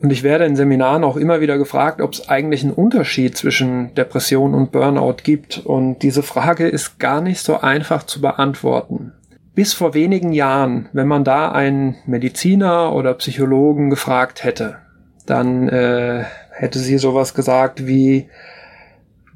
Und 0.01 0.11
ich 0.11 0.25
werde 0.25 0.47
in 0.47 0.57
Seminaren 0.57 1.05
auch 1.05 1.17
immer 1.17 1.41
wieder 1.41 1.59
gefragt, 1.59 2.01
ob 2.01 2.13
es 2.13 2.29
eigentlich 2.29 2.65
einen 2.65 2.73
Unterschied 2.73 3.37
zwischen 3.37 3.95
Depression 3.95 4.53
und 4.53 4.73
Burnout 4.73 5.19
gibt. 5.23 5.59
Und 5.59 6.01
diese 6.01 6.25
Frage 6.25 6.67
ist 6.67 6.99
gar 6.99 7.21
nicht 7.21 7.41
so 7.41 7.61
einfach 7.61 8.03
zu 8.03 8.21
beantworten. 8.21 9.13
Bis 9.55 9.75
vor 9.75 9.95
wenigen 9.95 10.33
Jahren, 10.33 10.89
wenn 10.93 11.07
man 11.07 11.25
da 11.25 11.53
einen 11.53 11.97
Mediziner 12.07 12.93
oder 12.95 13.15
Psychologen 13.15 13.91
gefragt 13.91 14.43
hätte, 14.43 14.79
dann 15.27 15.69
äh, 15.69 16.25
hätte 16.51 16.81
sie 16.81 16.99
sowas 16.99 17.35
gesagt 17.35 17.87
wie, 17.87 18.29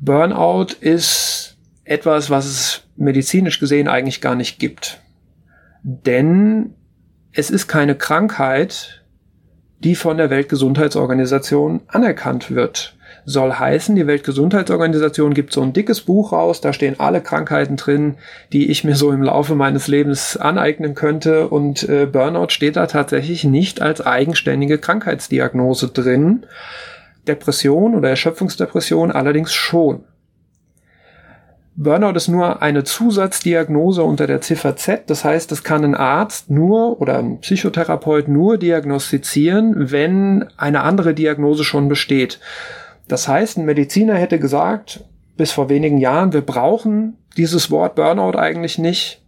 Burnout 0.00 0.74
ist 0.80 1.56
etwas, 1.84 2.30
was 2.30 2.46
es 2.46 2.82
medizinisch 2.96 3.60
gesehen 3.60 3.88
eigentlich 3.88 4.20
gar 4.20 4.34
nicht 4.34 4.58
gibt. 4.58 5.00
Denn 5.82 6.74
es 7.32 7.50
ist 7.50 7.68
keine 7.68 7.94
Krankheit, 7.94 9.04
die 9.84 9.94
von 9.94 10.16
der 10.16 10.30
Weltgesundheitsorganisation 10.30 11.82
anerkannt 11.86 12.50
wird. 12.50 12.96
Soll 13.24 13.52
heißen, 13.52 13.96
die 13.96 14.06
Weltgesundheitsorganisation 14.06 15.34
gibt 15.34 15.52
so 15.52 15.60
ein 15.60 15.72
dickes 15.72 16.00
Buch 16.00 16.32
raus, 16.32 16.60
da 16.60 16.72
stehen 16.72 16.98
alle 16.98 17.20
Krankheiten 17.20 17.76
drin, 17.76 18.14
die 18.52 18.70
ich 18.70 18.84
mir 18.84 18.94
so 18.94 19.10
im 19.10 19.22
Laufe 19.22 19.54
meines 19.54 19.88
Lebens 19.88 20.36
aneignen 20.36 20.94
könnte 20.94 21.48
und 21.48 21.88
äh, 21.88 22.06
Burnout 22.06 22.50
steht 22.50 22.76
da 22.76 22.86
tatsächlich 22.86 23.44
nicht 23.44 23.82
als 23.82 24.00
eigenständige 24.00 24.78
Krankheitsdiagnose 24.78 25.88
drin. 25.88 26.46
Depression 27.28 27.94
oder 27.94 28.10
Erschöpfungsdepression 28.10 29.12
allerdings 29.12 29.52
schon. 29.52 30.04
Burnout 31.78 32.16
ist 32.16 32.28
nur 32.28 32.62
eine 32.62 32.84
Zusatzdiagnose 32.84 34.02
unter 34.02 34.26
der 34.26 34.40
Ziffer 34.40 34.76
Z. 34.76 35.10
Das 35.10 35.26
heißt, 35.26 35.52
das 35.52 35.62
kann 35.62 35.84
ein 35.84 35.94
Arzt 35.94 36.48
nur 36.48 37.02
oder 37.02 37.18
ein 37.18 37.40
Psychotherapeut 37.40 38.28
nur 38.28 38.56
diagnostizieren, 38.56 39.90
wenn 39.92 40.46
eine 40.56 40.80
andere 40.82 41.12
Diagnose 41.12 41.64
schon 41.64 41.88
besteht. 41.88 42.40
Das 43.08 43.28
heißt, 43.28 43.58
ein 43.58 43.66
Mediziner 43.66 44.14
hätte 44.14 44.38
gesagt, 44.38 45.04
bis 45.36 45.52
vor 45.52 45.68
wenigen 45.68 45.98
Jahren, 45.98 46.32
wir 46.32 46.40
brauchen 46.40 47.18
dieses 47.36 47.70
Wort 47.70 47.94
Burnout 47.94 48.38
eigentlich 48.38 48.78
nicht. 48.78 49.22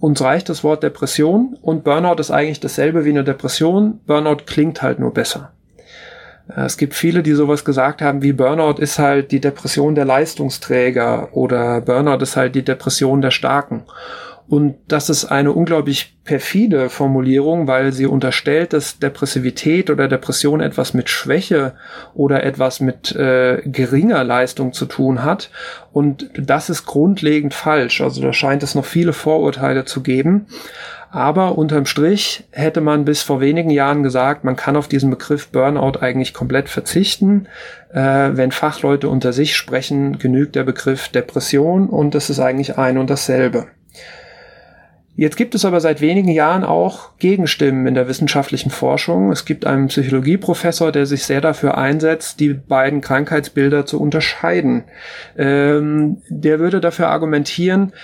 Uns 0.00 0.20
reicht 0.20 0.48
das 0.48 0.64
Wort 0.64 0.82
Depression 0.82 1.56
und 1.62 1.84
Burnout 1.84 2.20
ist 2.20 2.32
eigentlich 2.32 2.60
dasselbe 2.60 3.04
wie 3.04 3.10
eine 3.10 3.22
Depression. 3.24 4.00
Burnout 4.04 4.44
klingt 4.46 4.82
halt 4.82 4.98
nur 4.98 5.14
besser. 5.14 5.52
Äh, 6.48 6.62
es 6.62 6.76
gibt 6.76 6.94
viele, 6.94 7.22
die 7.22 7.32
sowas 7.32 7.64
gesagt 7.64 8.02
haben, 8.02 8.22
wie 8.22 8.32
Burnout 8.32 8.80
ist 8.80 8.98
halt 8.98 9.32
die 9.32 9.40
Depression 9.40 9.94
der 9.94 10.04
Leistungsträger 10.04 11.28
oder 11.32 11.80
Burnout 11.80 12.22
ist 12.22 12.36
halt 12.36 12.54
die 12.54 12.64
Depression 12.64 13.20
der 13.20 13.30
Starken. 13.30 13.84
Und 14.48 14.76
das 14.86 15.10
ist 15.10 15.24
eine 15.24 15.50
unglaublich 15.50 16.16
perfide 16.22 16.88
Formulierung, 16.88 17.66
weil 17.66 17.92
sie 17.92 18.06
unterstellt, 18.06 18.72
dass 18.72 19.00
Depressivität 19.00 19.90
oder 19.90 20.06
Depression 20.06 20.60
etwas 20.60 20.94
mit 20.94 21.10
Schwäche 21.10 21.74
oder 22.14 22.44
etwas 22.44 22.78
mit 22.78 23.14
äh, 23.16 23.60
geringer 23.64 24.22
Leistung 24.22 24.72
zu 24.72 24.86
tun 24.86 25.24
hat. 25.24 25.50
Und 25.92 26.30
das 26.38 26.70
ist 26.70 26.86
grundlegend 26.86 27.54
falsch. 27.54 28.00
Also 28.00 28.22
da 28.22 28.32
scheint 28.32 28.62
es 28.62 28.76
noch 28.76 28.84
viele 28.84 29.12
Vorurteile 29.12 29.84
zu 29.84 30.00
geben. 30.02 30.46
Aber 31.16 31.56
unterm 31.56 31.86
Strich 31.86 32.44
hätte 32.50 32.82
man 32.82 33.06
bis 33.06 33.22
vor 33.22 33.40
wenigen 33.40 33.70
Jahren 33.70 34.02
gesagt, 34.02 34.44
man 34.44 34.54
kann 34.54 34.76
auf 34.76 34.86
diesen 34.86 35.08
Begriff 35.08 35.48
Burnout 35.48 35.98
eigentlich 36.00 36.34
komplett 36.34 36.68
verzichten. 36.68 37.48
Äh, 37.90 38.32
wenn 38.32 38.52
Fachleute 38.52 39.08
unter 39.08 39.32
sich 39.32 39.56
sprechen, 39.56 40.18
genügt 40.18 40.56
der 40.56 40.64
Begriff 40.64 41.08
Depression 41.08 41.88
und 41.88 42.14
es 42.14 42.28
ist 42.28 42.38
eigentlich 42.38 42.76
ein 42.76 42.98
und 42.98 43.08
dasselbe. 43.08 43.68
Jetzt 45.18 45.38
gibt 45.38 45.54
es 45.54 45.64
aber 45.64 45.80
seit 45.80 46.02
wenigen 46.02 46.28
Jahren 46.28 46.62
auch 46.62 47.16
Gegenstimmen 47.16 47.86
in 47.86 47.94
der 47.94 48.06
wissenschaftlichen 48.06 48.68
Forschung. 48.68 49.32
Es 49.32 49.46
gibt 49.46 49.64
einen 49.64 49.88
Psychologieprofessor, 49.88 50.92
der 50.92 51.06
sich 51.06 51.24
sehr 51.24 51.40
dafür 51.40 51.78
einsetzt, 51.78 52.38
die 52.40 52.52
beiden 52.52 53.00
Krankheitsbilder 53.00 53.86
zu 53.86 53.98
unterscheiden. 53.98 54.84
Ähm, 55.38 56.18
der 56.28 56.58
würde 56.58 56.82
dafür 56.82 57.08
argumentieren, 57.08 57.94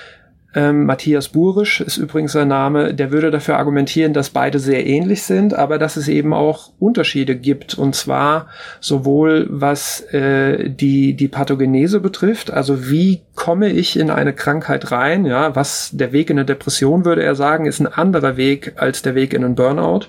ähm, 0.54 0.84
Matthias 0.84 1.28
Burisch 1.28 1.80
ist 1.80 1.96
übrigens 1.96 2.32
sein 2.32 2.48
Name, 2.48 2.92
der 2.92 3.10
würde 3.10 3.30
dafür 3.30 3.56
argumentieren, 3.56 4.12
dass 4.12 4.30
beide 4.30 4.58
sehr 4.58 4.86
ähnlich 4.86 5.22
sind, 5.22 5.54
aber 5.54 5.78
dass 5.78 5.96
es 5.96 6.08
eben 6.08 6.34
auch 6.34 6.70
Unterschiede 6.78 7.36
gibt. 7.36 7.74
Und 7.74 7.94
zwar 7.94 8.48
sowohl 8.80 9.46
was 9.50 10.00
äh, 10.12 10.68
die, 10.68 11.14
die 11.14 11.28
Pathogenese 11.28 12.00
betrifft, 12.00 12.50
also 12.50 12.90
wie 12.90 13.22
komme 13.34 13.70
ich 13.70 13.98
in 13.98 14.10
eine 14.10 14.34
Krankheit 14.34 14.92
rein, 14.92 15.24
ja, 15.24 15.56
was 15.56 15.90
der 15.92 16.12
Weg 16.12 16.28
in 16.28 16.38
eine 16.38 16.44
Depression, 16.44 17.04
würde 17.04 17.22
er 17.22 17.34
sagen, 17.34 17.64
ist 17.64 17.80
ein 17.80 17.86
anderer 17.86 18.36
Weg 18.36 18.74
als 18.76 19.02
der 19.02 19.14
Weg 19.14 19.32
in 19.32 19.44
einen 19.44 19.54
Burnout. 19.54 20.06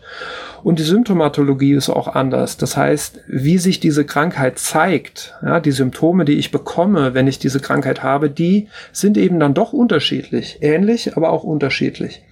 Und 0.64 0.80
die 0.80 0.84
Symptomatologie 0.84 1.74
ist 1.74 1.90
auch 1.90 2.08
anders. 2.08 2.58
Das 2.58 2.78
heißt, 2.78 3.20
wie 3.28 3.58
sich 3.58 3.80
diese 3.82 4.06
Krankheit 4.06 4.60
zeigt, 4.60 5.36
ja, 5.44 5.60
die 5.60 5.72
Symptome, 5.72 6.24
die 6.24 6.38
ich 6.38 6.52
bekomme, 6.52 7.14
wenn 7.14 7.28
ich 7.28 7.38
diese 7.38 7.60
Krankheit 7.60 8.02
habe, 8.02 8.30
die 8.30 8.70
sind 8.94 9.18
eben 9.18 9.40
dann 9.40 9.54
doch 9.54 9.74
unterschiedlich. 9.74 10.60
Ähnlich, 10.62 11.18
aber 11.18 11.32
auch 11.32 11.44
unterschiedlich. 11.44 12.24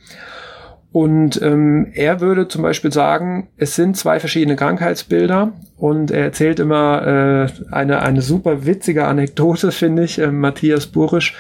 Und 0.94 1.42
ähm, 1.42 1.88
er 1.94 2.20
würde 2.20 2.50
zum 2.50 2.64
Beispiel 2.64 2.92
sagen, 2.92 3.48
es 3.56 3.76
sind 3.76 3.96
zwei 3.96 4.20
verschiedene 4.20 4.58
Krankheitsbilder 4.58 5.54
und 5.78 6.12
er 6.12 6.26
erzählt 6.26 6.60
immer 6.60 7.48
äh, 7.50 7.74
eine, 7.74 8.02
eine 8.02 8.22
super 8.22 8.66
witzige 8.66 9.06
Anekdote, 9.06 9.72
finde 9.72 10.04
ich, 10.04 10.20
äh, 10.20 10.32
Matthias 10.32 10.88
Burisch. 10.88 11.36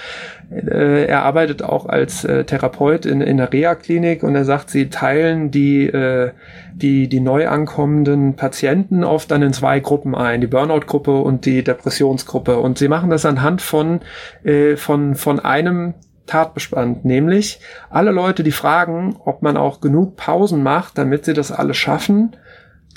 Äh, 0.52 1.06
er 1.06 1.24
arbeitet 1.24 1.64
auch 1.64 1.86
als 1.86 2.26
äh, 2.26 2.44
Therapeut 2.44 3.06
in, 3.06 3.22
in 3.22 3.38
der 3.38 3.54
Reha-Klinik 3.54 4.24
und 4.24 4.36
er 4.36 4.44
sagt, 4.44 4.70
sie 4.70 4.90
teilen 4.90 5.50
die, 5.50 5.88
äh, 5.88 6.32
die, 6.74 7.08
die 7.08 7.22
neu 7.22 7.48
ankommenden 7.48 8.36
Patienten 8.36 9.04
oft 9.04 9.32
dann 9.32 9.42
in 9.42 9.54
zwei 9.54 9.80
Gruppen 9.80 10.14
ein, 10.14 10.42
die 10.42 10.48
Burnout-Gruppe 10.48 11.22
und 11.22 11.46
die 11.46 11.64
Depressionsgruppe. 11.64 12.58
Und 12.58 12.78
sie 12.78 12.90
machen 12.90 13.10
das 13.10 13.26
anhand 13.26 13.62
von, 13.62 14.02
äh, 14.44 14.76
von, 14.76 15.16
von 15.16 15.40
einem 15.40 15.94
Tatbestand, 16.28 17.04
nämlich 17.04 17.60
alle 17.90 18.12
Leute, 18.12 18.44
die 18.44 18.52
fragen, 18.52 19.18
ob 19.26 19.42
man 19.42 19.58
auch 19.58 19.82
genug 19.82 20.16
Pausen 20.16 20.64
macht, 20.64 20.98
damit 20.98 21.26
sie 21.26 21.34
das 21.34 21.52
alle 21.52 21.74
schaffen, 21.74 22.36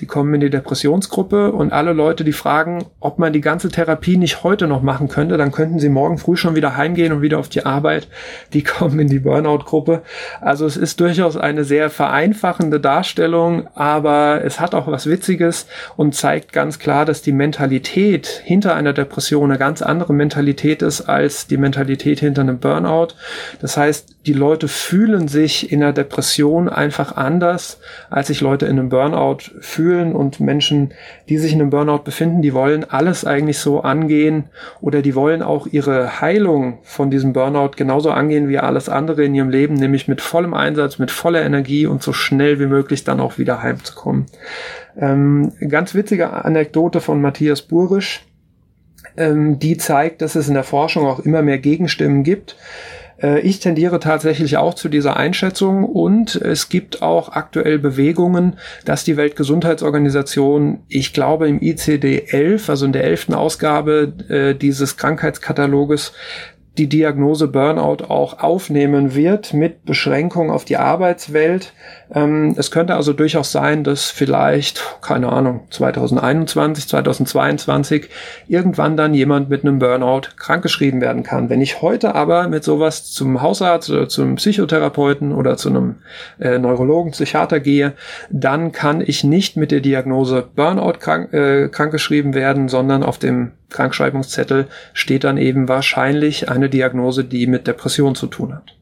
die 0.00 0.06
kommen 0.06 0.34
in 0.34 0.40
die 0.40 0.50
Depressionsgruppe 0.50 1.52
und 1.52 1.72
alle 1.72 1.92
Leute, 1.92 2.24
die 2.24 2.32
fragen, 2.32 2.84
ob 3.00 3.18
man 3.18 3.32
die 3.32 3.40
ganze 3.40 3.68
Therapie 3.68 4.16
nicht 4.16 4.42
heute 4.42 4.66
noch 4.66 4.82
machen 4.82 5.08
könnte, 5.08 5.36
dann 5.36 5.52
könnten 5.52 5.78
sie 5.78 5.88
morgen 5.88 6.18
früh 6.18 6.36
schon 6.36 6.56
wieder 6.56 6.76
heimgehen 6.76 7.12
und 7.12 7.22
wieder 7.22 7.38
auf 7.38 7.48
die 7.48 7.64
Arbeit, 7.64 8.08
die 8.52 8.62
kommen 8.62 8.98
in 8.98 9.08
die 9.08 9.20
Burnout-Gruppe. 9.20 10.02
Also 10.40 10.66
es 10.66 10.76
ist 10.76 11.00
durchaus 11.00 11.36
eine 11.36 11.64
sehr 11.64 11.90
vereinfachende 11.90 12.80
Darstellung, 12.80 13.68
aber 13.74 14.42
es 14.44 14.60
hat 14.60 14.74
auch 14.74 14.86
was 14.86 15.06
Witziges 15.06 15.66
und 15.96 16.14
zeigt 16.14 16.52
ganz 16.52 16.78
klar, 16.78 17.04
dass 17.04 17.22
die 17.22 17.32
Mentalität 17.32 18.26
hinter 18.44 18.74
einer 18.74 18.92
Depression 18.92 19.50
eine 19.50 19.58
ganz 19.58 19.82
andere 19.82 20.12
Mentalität 20.12 20.82
ist 20.82 21.02
als 21.02 21.46
die 21.46 21.56
Mentalität 21.56 22.20
hinter 22.20 22.42
einem 22.42 22.58
Burnout. 22.58 23.08
Das 23.60 23.76
heißt, 23.76 24.13
die 24.26 24.32
Leute 24.32 24.68
fühlen 24.68 25.28
sich 25.28 25.70
in 25.70 25.80
der 25.80 25.92
Depression 25.92 26.68
einfach 26.68 27.16
anders, 27.16 27.78
als 28.08 28.28
sich 28.28 28.40
Leute 28.40 28.64
in 28.64 28.78
einem 28.78 28.88
Burnout 28.88 29.50
fühlen 29.60 30.14
und 30.14 30.40
Menschen, 30.40 30.94
die 31.28 31.36
sich 31.36 31.52
in 31.52 31.60
einem 31.60 31.70
Burnout 31.70 32.04
befinden, 32.04 32.40
die 32.40 32.54
wollen 32.54 32.84
alles 32.84 33.26
eigentlich 33.26 33.58
so 33.58 33.82
angehen 33.82 34.44
oder 34.80 35.02
die 35.02 35.14
wollen 35.14 35.42
auch 35.42 35.66
ihre 35.66 36.20
Heilung 36.22 36.78
von 36.82 37.10
diesem 37.10 37.34
Burnout 37.34 37.72
genauso 37.76 38.10
angehen 38.10 38.48
wie 38.48 38.58
alles 38.58 38.88
andere 38.88 39.24
in 39.24 39.34
ihrem 39.34 39.50
Leben, 39.50 39.74
nämlich 39.74 40.08
mit 40.08 40.22
vollem 40.22 40.54
Einsatz, 40.54 40.98
mit 40.98 41.10
voller 41.10 41.42
Energie 41.42 41.86
und 41.86 42.02
so 42.02 42.12
schnell 42.14 42.58
wie 42.58 42.66
möglich 42.66 43.04
dann 43.04 43.20
auch 43.20 43.36
wieder 43.36 43.62
heimzukommen. 43.62 44.26
Ähm, 44.96 45.52
ganz 45.68 45.94
witzige 45.94 46.32
Anekdote 46.32 47.00
von 47.00 47.20
Matthias 47.20 47.60
Burisch, 47.60 48.24
ähm, 49.16 49.58
die 49.58 49.76
zeigt, 49.76 50.22
dass 50.22 50.34
es 50.34 50.48
in 50.48 50.54
der 50.54 50.64
Forschung 50.64 51.06
auch 51.06 51.20
immer 51.20 51.42
mehr 51.42 51.58
Gegenstimmen 51.58 52.22
gibt. 52.22 52.56
Äh, 53.24 53.40
ich 53.40 53.60
tendiere 53.60 53.98
tatsächlich 54.00 54.56
auch 54.56 54.74
zu 54.74 54.88
dieser 54.88 55.16
Einschätzung 55.16 55.84
und 55.84 56.36
es 56.36 56.68
gibt 56.68 57.02
auch 57.02 57.30
aktuell 57.30 57.78
Bewegungen, 57.78 58.56
dass 58.84 59.04
die 59.04 59.16
Weltgesundheitsorganisation, 59.16 60.80
ich 60.88 61.12
glaube 61.12 61.48
im 61.48 61.60
ICD 61.62 62.26
11, 62.28 62.68
also 62.68 62.84
in 62.84 62.92
der 62.92 63.04
elften 63.04 63.34
Ausgabe 63.34 64.12
äh, 64.28 64.54
dieses 64.54 64.96
Krankheitskataloges, 64.96 66.12
die 66.76 66.88
Diagnose 66.88 67.46
Burnout 67.46 68.04
auch 68.08 68.40
aufnehmen 68.40 69.14
wird 69.14 69.54
mit 69.54 69.84
Beschränkung 69.84 70.50
auf 70.50 70.64
die 70.64 70.76
Arbeitswelt. 70.76 71.72
Ähm, 72.12 72.54
es 72.56 72.70
könnte 72.70 72.94
also 72.94 73.12
durchaus 73.12 73.52
sein, 73.52 73.84
dass 73.84 74.10
vielleicht, 74.10 74.82
keine 75.00 75.30
Ahnung, 75.30 75.66
2021, 75.70 76.88
2022 76.88 78.08
irgendwann 78.46 78.96
dann 78.96 79.14
jemand 79.14 79.48
mit 79.48 79.64
einem 79.64 79.78
Burnout 79.78 80.22
krankgeschrieben 80.36 81.00
werden 81.00 81.22
kann. 81.22 81.48
Wenn 81.48 81.60
ich 81.60 81.82
heute 81.82 82.14
aber 82.14 82.48
mit 82.48 82.64
sowas 82.64 83.10
zum 83.10 83.40
Hausarzt 83.42 83.90
oder 83.90 84.08
zum 84.08 84.36
Psychotherapeuten 84.36 85.32
oder 85.32 85.56
zu 85.56 85.70
einem 85.70 85.96
äh, 86.38 86.58
Neurologen, 86.58 87.12
Psychiater 87.12 87.60
gehe, 87.60 87.94
dann 88.30 88.72
kann 88.72 89.00
ich 89.00 89.24
nicht 89.24 89.56
mit 89.56 89.70
der 89.70 89.80
Diagnose 89.80 90.46
Burnout 90.54 90.98
krank, 90.98 91.32
äh, 91.32 91.68
krankgeschrieben 91.68 92.34
werden, 92.34 92.68
sondern 92.68 93.02
auf 93.02 93.18
dem 93.18 93.52
Krankschreibungszettel 93.70 94.66
steht 94.92 95.24
dann 95.24 95.36
eben 95.36 95.68
wahrscheinlich 95.68 96.48
eine 96.48 96.68
Diagnose, 96.68 97.24
die 97.24 97.46
mit 97.46 97.66
Depression 97.66 98.14
zu 98.14 98.26
tun 98.26 98.54
hat. 98.54 98.76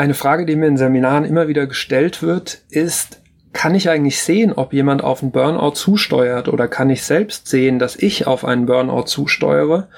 Eine 0.00 0.14
Frage, 0.14 0.46
die 0.46 0.56
mir 0.56 0.66
in 0.66 0.78
Seminaren 0.78 1.26
immer 1.26 1.46
wieder 1.46 1.66
gestellt 1.66 2.22
wird, 2.22 2.62
ist, 2.70 3.20
kann 3.52 3.74
ich 3.74 3.90
eigentlich 3.90 4.22
sehen, 4.22 4.54
ob 4.54 4.72
jemand 4.72 5.04
auf 5.04 5.22
einen 5.22 5.30
Burnout 5.30 5.72
zusteuert 5.72 6.48
oder 6.48 6.68
kann 6.68 6.88
ich 6.88 7.02
selbst 7.02 7.48
sehen, 7.48 7.78
dass 7.78 7.96
ich 7.96 8.26
auf 8.26 8.46
einen 8.46 8.64
Burnout 8.64 9.02
zusteuere? 9.02 9.88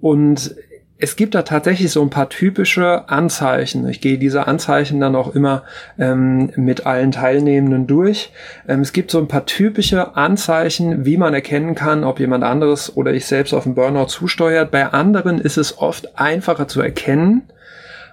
Und 0.00 0.56
es 0.98 1.14
gibt 1.14 1.36
da 1.36 1.42
tatsächlich 1.42 1.92
so 1.92 2.02
ein 2.02 2.10
paar 2.10 2.28
typische 2.30 3.08
Anzeichen. 3.08 3.86
Ich 3.88 4.00
gehe 4.00 4.18
diese 4.18 4.48
Anzeichen 4.48 4.98
dann 4.98 5.14
auch 5.14 5.36
immer 5.36 5.62
ähm, 6.00 6.50
mit 6.56 6.84
allen 6.84 7.12
Teilnehmenden 7.12 7.86
durch. 7.86 8.32
Ähm, 8.66 8.80
es 8.80 8.92
gibt 8.92 9.12
so 9.12 9.18
ein 9.18 9.28
paar 9.28 9.46
typische 9.46 10.16
Anzeichen, 10.16 11.04
wie 11.04 11.16
man 11.16 11.32
erkennen 11.32 11.76
kann, 11.76 12.02
ob 12.02 12.18
jemand 12.18 12.42
anderes 12.42 12.96
oder 12.96 13.12
ich 13.12 13.26
selbst 13.26 13.54
auf 13.54 13.66
einen 13.66 13.76
Burnout 13.76 14.06
zusteuert. 14.06 14.72
Bei 14.72 14.86
anderen 14.86 15.40
ist 15.40 15.58
es 15.58 15.78
oft 15.78 16.18
einfacher 16.18 16.66
zu 16.66 16.80
erkennen, 16.80 17.42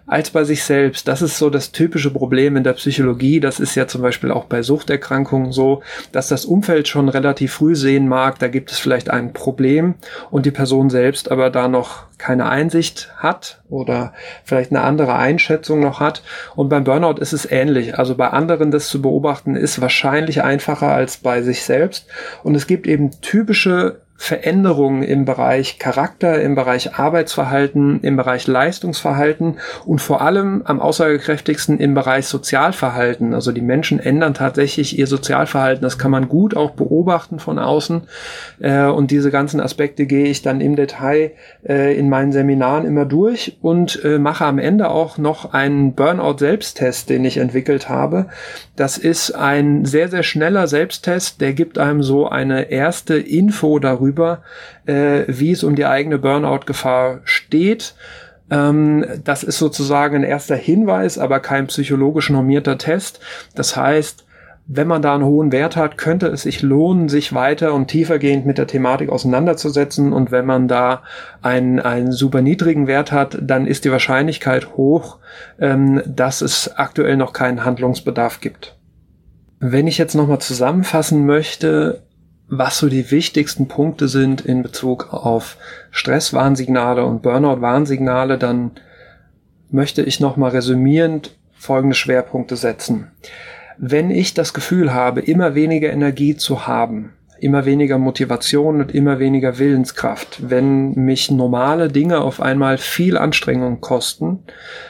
als 0.05 0.29
bei 0.29 0.43
sich 0.43 0.63
selbst. 0.63 1.07
Das 1.07 1.21
ist 1.21 1.37
so 1.37 1.49
das 1.49 1.71
typische 1.71 2.11
Problem 2.11 2.55
in 2.55 2.63
der 2.63 2.73
Psychologie. 2.73 3.39
Das 3.39 3.59
ist 3.59 3.75
ja 3.75 3.87
zum 3.87 4.01
Beispiel 4.01 4.31
auch 4.31 4.45
bei 4.45 4.61
Suchterkrankungen 4.61 5.51
so, 5.51 5.81
dass 6.11 6.27
das 6.27 6.45
Umfeld 6.45 6.87
schon 6.87 7.09
relativ 7.09 7.53
früh 7.53 7.75
sehen 7.75 8.07
mag, 8.07 8.39
da 8.39 8.47
gibt 8.47 8.71
es 8.71 8.79
vielleicht 8.79 9.09
ein 9.09 9.33
Problem 9.33 9.95
und 10.29 10.45
die 10.45 10.51
Person 10.51 10.89
selbst 10.89 11.31
aber 11.31 11.49
da 11.49 11.67
noch 11.67 12.11
keine 12.21 12.49
Einsicht 12.49 13.11
hat 13.17 13.61
oder 13.67 14.13
vielleicht 14.43 14.69
eine 14.71 14.81
andere 14.81 15.15
Einschätzung 15.15 15.79
noch 15.79 15.99
hat. 15.99 16.21
Und 16.55 16.69
beim 16.69 16.83
Burnout 16.83 17.19
ist 17.19 17.33
es 17.33 17.49
ähnlich. 17.49 17.97
Also 17.97 18.15
bei 18.15 18.27
anderen 18.27 18.69
das 18.69 18.89
zu 18.89 19.01
beobachten 19.01 19.55
ist 19.55 19.81
wahrscheinlich 19.81 20.43
einfacher 20.43 20.89
als 20.89 21.17
bei 21.17 21.41
sich 21.41 21.63
selbst. 21.63 22.05
Und 22.43 22.53
es 22.53 22.67
gibt 22.67 22.85
eben 22.85 23.09
typische 23.21 24.00
Veränderungen 24.21 25.01
im 25.01 25.25
Bereich 25.25 25.79
Charakter, 25.79 26.39
im 26.39 26.53
Bereich 26.53 26.93
Arbeitsverhalten, 26.93 28.01
im 28.01 28.17
Bereich 28.17 28.45
Leistungsverhalten 28.45 29.57
und 29.83 29.99
vor 29.99 30.21
allem 30.21 30.61
am 30.63 30.79
aussagekräftigsten 30.79 31.79
im 31.79 31.95
Bereich 31.95 32.27
Sozialverhalten. 32.27 33.33
Also 33.33 33.51
die 33.51 33.63
Menschen 33.63 33.99
ändern 33.99 34.35
tatsächlich 34.35 34.99
ihr 34.99 35.07
Sozialverhalten. 35.07 35.81
Das 35.81 35.97
kann 35.97 36.11
man 36.11 36.29
gut 36.29 36.55
auch 36.55 36.69
beobachten 36.71 37.39
von 37.39 37.57
außen. 37.57 38.03
Äh, 38.59 38.85
und 38.85 39.09
diese 39.09 39.31
ganzen 39.31 39.59
Aspekte 39.59 40.05
gehe 40.05 40.27
ich 40.27 40.43
dann 40.43 40.61
im 40.61 40.75
Detail 40.75 41.31
äh, 41.67 41.97
in 41.97 42.07
meinen 42.07 42.31
Seminaren 42.31 42.85
immer 42.85 43.05
durch 43.05 43.57
und 43.63 44.05
äh, 44.05 44.19
mache 44.19 44.45
am 44.45 44.59
Ende 44.59 44.91
auch 44.91 45.17
noch 45.17 45.51
einen 45.53 45.95
Burnout-Selbsttest, 45.95 47.09
den 47.09 47.25
ich 47.25 47.37
entwickelt 47.37 47.89
habe. 47.89 48.27
Das 48.75 48.99
ist 48.99 49.31
ein 49.31 49.83
sehr, 49.85 50.09
sehr 50.09 50.21
schneller 50.21 50.67
Selbsttest, 50.67 51.41
der 51.41 51.53
gibt 51.53 51.79
einem 51.79 52.03
so 52.03 52.29
eine 52.29 52.69
erste 52.69 53.15
Info 53.15 53.79
darüber, 53.79 54.10
darüber, 54.11 54.41
äh, 54.85 55.23
wie 55.27 55.51
es 55.51 55.63
um 55.63 55.75
die 55.75 55.85
eigene 55.85 56.19
Burnout-Gefahr 56.19 57.21
steht. 57.23 57.95
Ähm, 58.49 59.05
das 59.23 59.43
ist 59.43 59.57
sozusagen 59.57 60.17
ein 60.17 60.23
erster 60.23 60.55
Hinweis, 60.55 61.17
aber 61.17 61.39
kein 61.39 61.67
psychologisch 61.67 62.29
normierter 62.29 62.77
Test. 62.77 63.19
Das 63.55 63.75
heißt, 63.75 64.25
wenn 64.67 64.87
man 64.87 65.01
da 65.01 65.15
einen 65.15 65.25
hohen 65.25 65.51
Wert 65.51 65.75
hat, 65.75 65.97
könnte 65.97 66.27
es 66.27 66.43
sich 66.43 66.61
lohnen, 66.61 67.09
sich 67.09 67.33
weiter 67.33 67.73
und 67.73 67.87
tiefergehend 67.87 68.45
mit 68.45 68.57
der 68.57 68.67
Thematik 68.67 69.09
auseinanderzusetzen. 69.09 70.13
Und 70.13 70.31
wenn 70.31 70.45
man 70.45 70.67
da 70.67 71.01
einen, 71.41 71.79
einen 71.79 72.11
super 72.11 72.41
niedrigen 72.41 72.87
Wert 72.87 73.11
hat, 73.11 73.37
dann 73.41 73.65
ist 73.65 73.85
die 73.85 73.91
Wahrscheinlichkeit 73.91 74.77
hoch, 74.77 75.17
ähm, 75.59 76.01
dass 76.05 76.41
es 76.41 76.73
aktuell 76.75 77.17
noch 77.17 77.33
keinen 77.33 77.65
Handlungsbedarf 77.65 78.39
gibt. 78.39 78.77
Wenn 79.59 79.87
ich 79.87 79.97
jetzt 79.97 80.15
nochmal 80.15 80.39
zusammenfassen 80.39 81.25
möchte, 81.25 82.01
was 82.53 82.79
so 82.79 82.89
die 82.89 83.09
wichtigsten 83.11 83.69
Punkte 83.69 84.09
sind 84.09 84.41
in 84.41 84.61
Bezug 84.61 85.13
auf 85.13 85.55
Stresswarnsignale 85.89 87.05
und 87.05 87.21
Burnout-Warnsignale, 87.21 88.37
dann 88.37 88.71
möchte 89.69 90.01
ich 90.01 90.19
nochmal 90.19 90.51
resümierend 90.51 91.33
folgende 91.53 91.95
Schwerpunkte 91.95 92.57
setzen. 92.57 93.07
Wenn 93.77 94.11
ich 94.11 94.33
das 94.33 94.53
Gefühl 94.53 94.93
habe, 94.93 95.21
immer 95.21 95.55
weniger 95.55 95.93
Energie 95.93 96.35
zu 96.35 96.67
haben, 96.67 97.13
immer 97.39 97.65
weniger 97.65 97.97
Motivation 97.97 98.81
und 98.81 98.93
immer 98.93 99.17
weniger 99.17 99.57
Willenskraft, 99.57 100.49
wenn 100.49 100.93
mich 100.93 101.31
normale 101.31 101.87
Dinge 101.87 102.19
auf 102.19 102.41
einmal 102.41 102.77
viel 102.77 103.17
Anstrengung 103.17 103.79
kosten, 103.79 104.39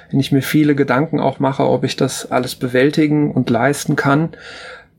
wenn 0.09 0.19
ich 0.19 0.31
mir 0.31 0.41
viele 0.41 0.73
Gedanken 0.73 1.19
auch 1.19 1.37
mache, 1.37 1.67
ob 1.67 1.83
ich 1.83 1.95
das 1.95 2.31
alles 2.31 2.55
bewältigen 2.55 3.31
und 3.31 3.51
leisten 3.51 3.95
kann, 3.95 4.29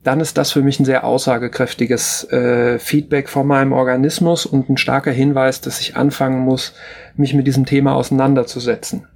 dann 0.03 0.19
ist 0.19 0.37
das 0.37 0.51
für 0.51 0.61
mich 0.61 0.79
ein 0.79 0.85
sehr 0.85 1.05
aussagekräftiges 1.05 2.29
äh, 2.31 2.77
Feedback 2.79 3.29
von 3.29 3.47
meinem 3.47 3.71
Organismus 3.71 4.45
und 4.45 4.69
ein 4.69 4.77
starker 4.77 5.11
Hinweis, 5.11 5.61
dass 5.61 5.79
ich 5.79 5.95
anfangen 5.95 6.39
muss, 6.39 6.73
mich 7.15 7.33
mit 7.33 7.47
diesem 7.47 7.65
Thema 7.65 7.95
auseinanderzusetzen. 7.95 9.07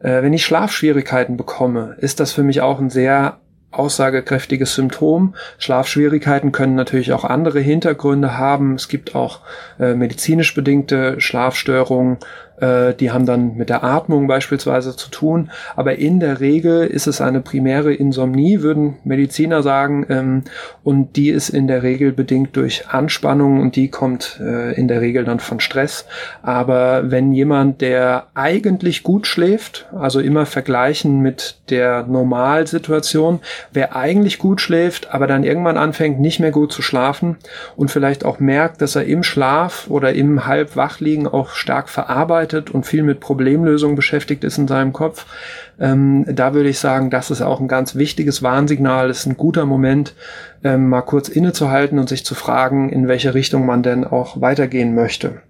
Äh, 0.00 0.22
wenn 0.22 0.32
ich 0.32 0.44
Schlafschwierigkeiten 0.44 1.36
bekomme, 1.36 1.96
ist 1.98 2.20
das 2.20 2.32
für 2.32 2.42
mich 2.42 2.62
auch 2.62 2.80
ein 2.80 2.90
sehr 2.90 3.38
aussagekräftiges 3.70 4.74
Symptom. 4.74 5.34
Schlafschwierigkeiten 5.58 6.52
können 6.52 6.74
natürlich 6.74 7.12
auch 7.12 7.24
andere 7.24 7.60
Hintergründe 7.60 8.36
haben. 8.36 8.74
Es 8.74 8.88
gibt 8.88 9.14
auch 9.14 9.40
äh, 9.78 9.94
medizinisch 9.94 10.54
bedingte 10.54 11.20
Schlafstörungen, 11.20 12.18
äh, 12.60 12.94
die 12.94 13.10
haben 13.10 13.26
dann 13.26 13.56
mit 13.56 13.68
der 13.68 13.84
Atmung 13.84 14.26
beispielsweise 14.26 14.96
zu 14.96 15.10
tun. 15.10 15.50
Aber 15.76 15.96
in 15.96 16.20
der 16.20 16.40
Regel 16.40 16.86
ist 16.86 17.06
es 17.06 17.20
eine 17.20 17.40
primäre 17.40 17.92
Insomnie, 17.92 18.62
würden 18.62 18.96
Mediziner 19.04 19.62
sagen. 19.62 20.06
Ähm, 20.08 20.42
und 20.84 21.16
die 21.16 21.30
ist 21.30 21.48
in 21.48 21.66
der 21.66 21.82
Regel 21.82 22.12
bedingt 22.12 22.56
durch 22.56 22.88
Anspannung 22.88 23.60
und 23.60 23.76
die 23.76 23.88
kommt 23.88 24.40
äh, 24.40 24.74
in 24.74 24.88
der 24.88 25.00
Regel 25.00 25.24
dann 25.24 25.40
von 25.40 25.60
Stress. 25.60 26.06
Aber 26.42 27.10
wenn 27.10 27.32
jemand, 27.32 27.80
der 27.80 28.26
eigentlich 28.34 29.02
gut 29.02 29.26
schläft, 29.26 29.88
also 29.96 30.20
immer 30.20 30.46
vergleichen 30.46 31.20
mit 31.20 31.60
der 31.70 32.04
Normalsituation, 32.04 33.40
wer 33.72 33.96
eigentlich 33.96 34.38
gut 34.38 34.60
schläft, 34.60 35.14
aber 35.14 35.26
dann 35.26 35.44
irgendwann 35.44 35.76
anfängt, 35.76 36.20
nicht 36.20 36.40
mehr 36.40 36.50
gut 36.50 36.72
zu 36.72 36.82
schlafen 36.82 37.36
und 37.76 37.90
vielleicht 37.90 38.24
auch 38.24 38.40
merkt, 38.40 38.82
dass 38.82 38.96
er 38.96 39.04
im 39.04 39.22
Schlaf 39.22 39.86
oder 39.88 40.12
im 40.12 40.46
Halbwachliegen 40.46 41.26
auch 41.26 41.50
stark 41.50 41.88
verarbeitet, 41.88 42.49
arbeitet 42.50 42.70
und 42.70 42.86
viel 42.86 43.02
mit 43.02 43.20
Problemlösung 43.20 43.96
beschäftigt 43.96 44.44
ist 44.44 44.58
in 44.58 44.68
seinem 44.68 44.92
Kopf, 44.92 45.26
ähm, 45.78 46.24
da 46.28 46.54
würde 46.54 46.68
ich 46.68 46.78
sagen, 46.78 47.10
das 47.10 47.30
ist 47.30 47.42
auch 47.42 47.60
ein 47.60 47.68
ganz 47.68 47.94
wichtiges 47.94 48.42
Warnsignal. 48.42 49.10
Es 49.10 49.20
ist 49.20 49.26
ein 49.26 49.36
guter 49.36 49.66
Moment, 49.66 50.14
ähm, 50.64 50.88
mal 50.88 51.02
kurz 51.02 51.28
innezuhalten 51.28 51.98
und 51.98 52.08
sich 52.08 52.24
zu 52.24 52.34
fragen, 52.34 52.90
in 52.90 53.08
welche 53.08 53.34
Richtung 53.34 53.66
man 53.66 53.82
denn 53.82 54.04
auch 54.04 54.40
weitergehen 54.40 54.94
möchte. 54.94 55.42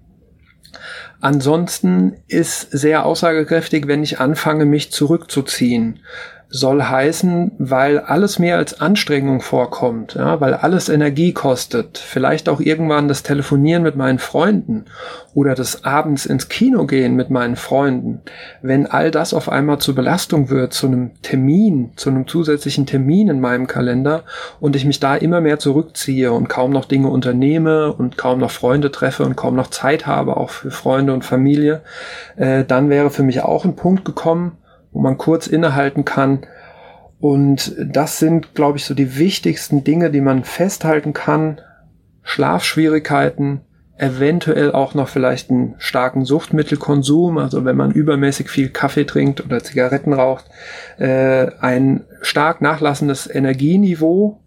Ansonsten 1.21 2.15
ist 2.29 2.71
sehr 2.71 3.05
aussagekräftig, 3.05 3.87
wenn 3.87 4.03
ich 4.03 4.21
anfange, 4.21 4.65
mich 4.65 4.91
zurückzuziehen 4.91 6.01
soll 6.53 6.83
heißen, 6.83 7.53
weil 7.59 8.01
alles 8.01 8.41
mehr 8.41 8.57
als 8.57 8.81
Anstrengung 8.81 9.41
vorkommt, 9.41 10.15
ja, 10.15 10.41
weil 10.41 10.55
alles 10.55 10.89
Energie 10.89 11.33
kostet, 11.33 11.99
vielleicht 11.99 12.49
auch 12.49 12.61
irgendwann 12.61 13.07
das 13.07 13.23
Telefonieren 13.23 13.85
mit 13.85 13.95
meinen 13.95 14.19
Freunden 14.19 14.87
oder 15.33 15.55
das 15.55 15.85
abends 15.85 16.27
ins 16.27 16.49
Kino 16.49 16.87
gehen 16.87 17.15
mit 17.15 17.31
meinen 17.31 17.55
Freunden, 17.55 18.23
wenn 18.63 18.87
all 18.87 19.13
das 19.13 19.33
auf 19.33 19.49
einmal 19.49 19.79
zur 19.79 19.95
Belastung 19.95 20.51
wird, 20.51 20.73
zu 20.73 20.89
einem 20.89 21.13
Termin, 21.23 21.93
zu 21.95 22.11
einem 22.11 22.27
zusätzlichen 22.27 22.85
Termin 22.85 23.29
in 23.29 23.41
meinem 23.41 23.69
Kalender 23.69 24.25
und 24.59 24.75
ich 24.75 24.85
mich 24.85 24.99
da 24.99 25.15
immer 25.15 25.41
mehr 25.41 25.61
zurückziehe 25.61 26.33
und 26.33 26.49
kaum 26.49 26.73
noch 26.73 26.85
Dinge 26.85 27.11
unternehme 27.11 27.93
und 27.93 28.19
kaum 28.19 28.41
noch 28.41 28.51
Freunde 28.51 28.91
treffe 28.91 29.23
und 29.23 29.37
kaum 29.37 29.55
noch 29.55 29.69
Zeit 29.69 30.09
habe, 30.09 30.37
auch 30.37 30.51
für 30.51 30.73
Freunde 30.73 31.13
und 31.13 31.25
Familie, 31.25 31.83
äh, 32.35 32.65
dann 32.65 32.91
wäre 32.91 33.11
für 33.11 33.23
mich 33.23 33.41
auch 33.43 33.65
ein 33.65 33.77
Punkt 33.77 34.05
gekommen, 34.05 34.57
wo 34.93 35.01
man 35.01 35.19
kurz 35.19 35.47
innehalten 35.47 36.05
kann. 36.05 36.47
Und 37.21 37.75
das 37.79 38.19
sind, 38.19 38.55
glaube 38.55 38.79
ich, 38.79 38.85
so 38.85 38.95
die 38.95 39.19
wichtigsten 39.19 39.85
Dinge, 39.85 40.11
die 40.11 40.21
man 40.21 40.45
festhalten 40.45 41.13
kann. 41.13 41.61
Schlafschwierigkeiten, 42.23 43.61
eventuell 44.01 44.73
auch 44.73 44.95
noch 44.95 45.09
vielleicht 45.09 45.51
einen 45.51 45.75
starken 45.79 46.25
Suchtmittelkonsum, 46.25 47.37
also 47.37 47.65
wenn 47.65 47.77
man 47.77 47.91
übermäßig 47.91 48.49
viel 48.49 48.71
Kaffee 48.71 49.05
trinkt 49.05 49.45
oder 49.45 49.63
Zigaretten 49.63 50.15
raucht, 50.15 50.47
äh, 50.99 51.49
ein 51.61 52.05
stark 52.23 52.63
nachlassendes 52.63 53.33
Energieniveau 53.33 54.41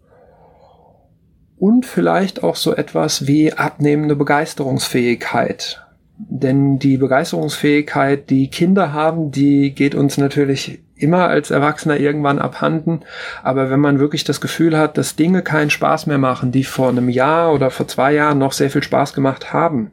und 1.57 1.85
vielleicht 1.85 2.43
auch 2.43 2.55
so 2.55 2.75
etwas 2.75 3.27
wie 3.27 3.53
abnehmende 3.53 4.15
Begeisterungsfähigkeit. 4.15 5.82
Denn 6.17 6.79
die 6.79 6.97
Begeisterungsfähigkeit, 6.97 8.29
die 8.29 8.49
Kinder 8.49 8.93
haben, 8.93 9.31
die 9.31 9.73
geht 9.73 9.95
uns 9.95 10.17
natürlich 10.17 10.79
immer 10.95 11.27
als 11.27 11.51
Erwachsener 11.51 11.97
irgendwann 11.97 12.39
abhanden. 12.39 13.01
Aber 13.41 13.69
wenn 13.69 13.79
man 13.79 13.99
wirklich 13.99 14.23
das 14.23 14.39
Gefühl 14.39 14.77
hat, 14.77 14.97
dass 14.97 15.15
Dinge 15.15 15.41
keinen 15.41 15.69
Spaß 15.69 16.07
mehr 16.07 16.19
machen, 16.19 16.51
die 16.51 16.63
vor 16.63 16.89
einem 16.89 17.09
Jahr 17.09 17.53
oder 17.53 17.71
vor 17.71 17.87
zwei 17.87 18.13
Jahren 18.13 18.37
noch 18.37 18.53
sehr 18.53 18.69
viel 18.69 18.83
Spaß 18.83 19.13
gemacht 19.13 19.53
haben, 19.53 19.91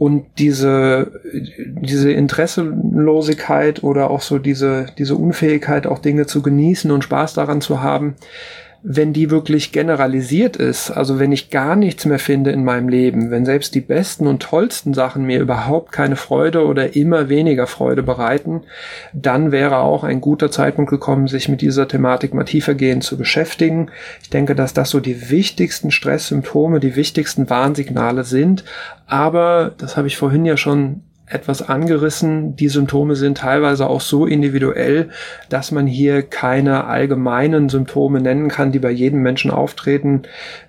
und 0.00 0.24
diese, 0.38 1.20
diese 1.60 2.10
Interesselosigkeit 2.10 3.82
oder 3.82 4.08
auch 4.08 4.22
so 4.22 4.38
diese, 4.38 4.86
diese 4.96 5.14
Unfähigkeit, 5.14 5.86
auch 5.86 5.98
Dinge 5.98 6.24
zu 6.24 6.40
genießen 6.40 6.90
und 6.90 7.04
Spaß 7.04 7.34
daran 7.34 7.60
zu 7.60 7.82
haben, 7.82 8.14
wenn 8.82 9.12
die 9.12 9.30
wirklich 9.30 9.72
generalisiert 9.72 10.56
ist, 10.56 10.90
also 10.90 11.18
wenn 11.18 11.32
ich 11.32 11.50
gar 11.50 11.76
nichts 11.76 12.06
mehr 12.06 12.18
finde 12.18 12.50
in 12.50 12.64
meinem 12.64 12.88
Leben, 12.88 13.30
wenn 13.30 13.44
selbst 13.44 13.74
die 13.74 13.82
besten 13.82 14.26
und 14.26 14.42
tollsten 14.42 14.94
Sachen 14.94 15.24
mir 15.24 15.40
überhaupt 15.40 15.92
keine 15.92 16.16
Freude 16.16 16.64
oder 16.64 16.96
immer 16.96 17.28
weniger 17.28 17.66
Freude 17.66 18.02
bereiten, 18.02 18.62
dann 19.12 19.52
wäre 19.52 19.78
auch 19.78 20.02
ein 20.02 20.22
guter 20.22 20.50
Zeitpunkt 20.50 20.90
gekommen, 20.90 21.28
sich 21.28 21.48
mit 21.48 21.60
dieser 21.60 21.88
Thematik 21.88 22.32
mal 22.32 22.44
tiefergehend 22.44 23.04
zu 23.04 23.18
beschäftigen. 23.18 23.90
Ich 24.22 24.30
denke, 24.30 24.54
dass 24.54 24.72
das 24.72 24.88
so 24.88 25.00
die 25.00 25.30
wichtigsten 25.30 25.90
Stresssymptome, 25.90 26.80
die 26.80 26.96
wichtigsten 26.96 27.50
Warnsignale 27.50 28.24
sind. 28.24 28.64
Aber, 29.06 29.72
das 29.76 29.98
habe 29.98 30.08
ich 30.08 30.16
vorhin 30.16 30.46
ja 30.46 30.56
schon 30.56 31.02
etwas 31.30 31.62
angerissen. 31.66 32.56
Die 32.56 32.68
Symptome 32.68 33.14
sind 33.14 33.38
teilweise 33.38 33.88
auch 33.88 34.00
so 34.00 34.26
individuell, 34.26 35.08
dass 35.48 35.70
man 35.70 35.86
hier 35.86 36.22
keine 36.22 36.84
allgemeinen 36.84 37.68
Symptome 37.68 38.20
nennen 38.20 38.48
kann, 38.48 38.72
die 38.72 38.80
bei 38.80 38.90
jedem 38.90 39.22
Menschen 39.22 39.50
auftreten, 39.50 40.22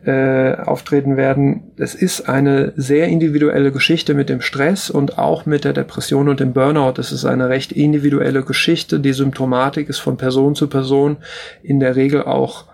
äh, 0.06 0.54
auftreten 0.54 1.18
werden. 1.18 1.72
Es 1.78 1.96
ist 1.96 2.30
eine 2.30 2.74
sehr 2.76 3.08
individuelle 3.08 3.72
Geschichte 3.72 4.14
mit 4.14 4.30
dem 4.30 4.42
Stress 4.42 4.90
und 4.90 5.18
auch 5.18 5.46
mit 5.46 5.66
der 5.66 5.74
Depression 5.74 6.30
und 6.30 6.40
dem 6.40 6.54
Burnout. 6.54 6.94
Es 7.00 7.12
ist 7.12 7.26
eine 7.26 7.50
recht 7.50 7.72
individuelle 7.72 8.44
Geschichte. 8.44 9.00
Die 9.00 9.14
Symptomatik 9.14 9.90
ist 9.90 10.00
von 10.00 10.18
Person 10.18 10.56
zu 10.56 10.68
Person 10.68 11.18
in 11.64 11.80
der 11.80 11.96
Regel 11.96 12.24
auch 12.24 12.66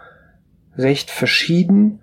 recht 0.77 1.09
verschieden. 1.09 1.99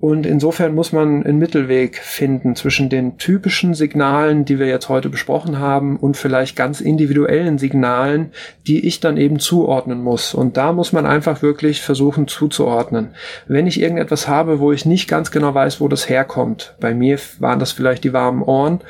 Und 0.00 0.24
insofern 0.24 0.74
muss 0.74 0.92
man 0.92 1.24
einen 1.24 1.38
Mittelweg 1.38 1.98
finden 1.98 2.56
zwischen 2.56 2.88
den 2.88 3.18
typischen 3.18 3.74
Signalen, 3.74 4.46
die 4.46 4.58
wir 4.58 4.66
jetzt 4.66 4.88
heute 4.88 5.10
besprochen 5.10 5.58
haben, 5.58 5.98
und 5.98 6.16
vielleicht 6.16 6.56
ganz 6.56 6.80
individuellen 6.80 7.58
Signalen, 7.58 8.32
die 8.66 8.86
ich 8.86 9.00
dann 9.00 9.18
eben 9.18 9.38
zuordnen 9.38 10.02
muss. 10.02 10.32
Und 10.32 10.56
da 10.56 10.72
muss 10.72 10.92
man 10.92 11.04
einfach 11.04 11.42
wirklich 11.42 11.82
versuchen 11.82 12.28
zuzuordnen. 12.28 13.10
Wenn 13.46 13.66
ich 13.66 13.80
irgendetwas 13.80 14.26
habe, 14.26 14.58
wo 14.58 14.72
ich 14.72 14.86
nicht 14.86 15.06
ganz 15.06 15.30
genau 15.30 15.54
weiß, 15.54 15.82
wo 15.82 15.88
das 15.88 16.08
herkommt, 16.08 16.74
bei 16.80 16.94
mir 16.94 17.18
waren 17.38 17.58
das 17.58 17.72
vielleicht 17.72 18.04
die 18.04 18.14
warmen 18.14 18.42
Ohren, 18.42 18.80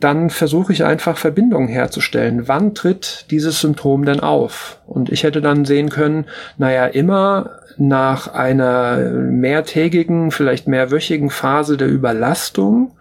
dann 0.00 0.28
versuche 0.28 0.74
ich 0.74 0.84
einfach 0.84 1.16
Verbindungen 1.16 1.68
herzustellen. 1.68 2.46
Wann 2.46 2.74
tritt 2.74 3.24
dieses 3.30 3.60
Symptom 3.60 4.04
denn 4.04 4.20
auf? 4.20 4.80
Und 4.86 5.10
ich 5.10 5.22
hätte 5.22 5.40
dann 5.40 5.64
sehen 5.64 5.88
können, 5.88 6.26
naja, 6.58 6.86
immer 6.86 7.58
nach 7.78 8.34
einer 8.34 8.98
mehrtägigen, 8.98 10.30
vielleicht 10.30 10.68
mehrwöchigen 10.68 11.30
Phase 11.30 11.76
der 11.76 11.88
Überlastung 11.88 12.92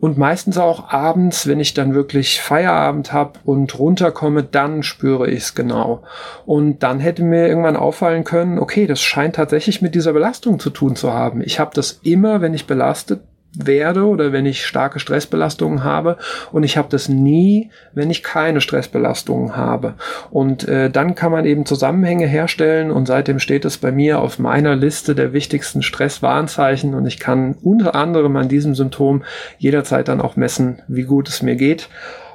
und 0.00 0.16
meistens 0.16 0.58
auch 0.58 0.90
abends, 0.90 1.46
wenn 1.48 1.58
ich 1.58 1.74
dann 1.74 1.94
wirklich 1.94 2.40
Feierabend 2.40 3.12
habe 3.12 3.40
und 3.44 3.76
runterkomme, 3.78 4.44
dann 4.44 4.84
spüre 4.84 5.28
ich 5.28 5.38
es 5.38 5.54
genau. 5.54 6.02
Und 6.46 6.84
dann 6.84 7.00
hätte 7.00 7.24
mir 7.24 7.48
irgendwann 7.48 7.76
auffallen 7.76 8.22
können, 8.22 8.60
okay, 8.60 8.86
das 8.86 9.02
scheint 9.02 9.36
tatsächlich 9.36 9.82
mit 9.82 9.96
dieser 9.96 10.12
Belastung 10.12 10.60
zu 10.60 10.70
tun 10.70 10.94
zu 10.94 11.12
haben. 11.12 11.42
Ich 11.42 11.58
habe 11.58 11.72
das 11.74 11.98
immer, 12.04 12.40
wenn 12.40 12.54
ich 12.54 12.66
belastet 12.66 13.22
werde 13.54 14.04
oder 14.04 14.32
wenn 14.32 14.46
ich 14.46 14.66
starke 14.66 15.00
Stressbelastungen 15.00 15.82
habe 15.82 16.16
und 16.52 16.62
ich 16.62 16.76
habe 16.76 16.88
das 16.90 17.08
nie, 17.08 17.70
wenn 17.94 18.10
ich 18.10 18.22
keine 18.22 18.60
Stressbelastungen 18.60 19.56
habe. 19.56 19.94
Und 20.30 20.68
äh, 20.68 20.90
dann 20.90 21.14
kann 21.14 21.32
man 21.32 21.44
eben 21.44 21.66
Zusammenhänge 21.66 22.26
herstellen 22.26 22.90
und 22.90 23.06
seitdem 23.06 23.38
steht 23.38 23.64
es 23.64 23.78
bei 23.78 23.90
mir 23.90 24.20
auf 24.20 24.38
meiner 24.38 24.76
Liste 24.76 25.14
der 25.14 25.32
wichtigsten 25.32 25.82
Stresswarnzeichen 25.82 26.94
und 26.94 27.06
ich 27.06 27.18
kann 27.18 27.56
unter 27.62 27.94
anderem 27.94 28.36
an 28.36 28.48
diesem 28.48 28.74
Symptom 28.74 29.24
jederzeit 29.58 30.08
dann 30.08 30.20
auch 30.20 30.36
messen, 30.36 30.82
wie 30.86 31.04
gut 31.04 31.28
es 31.28 31.42
mir 31.42 31.56
geht. 31.56 31.88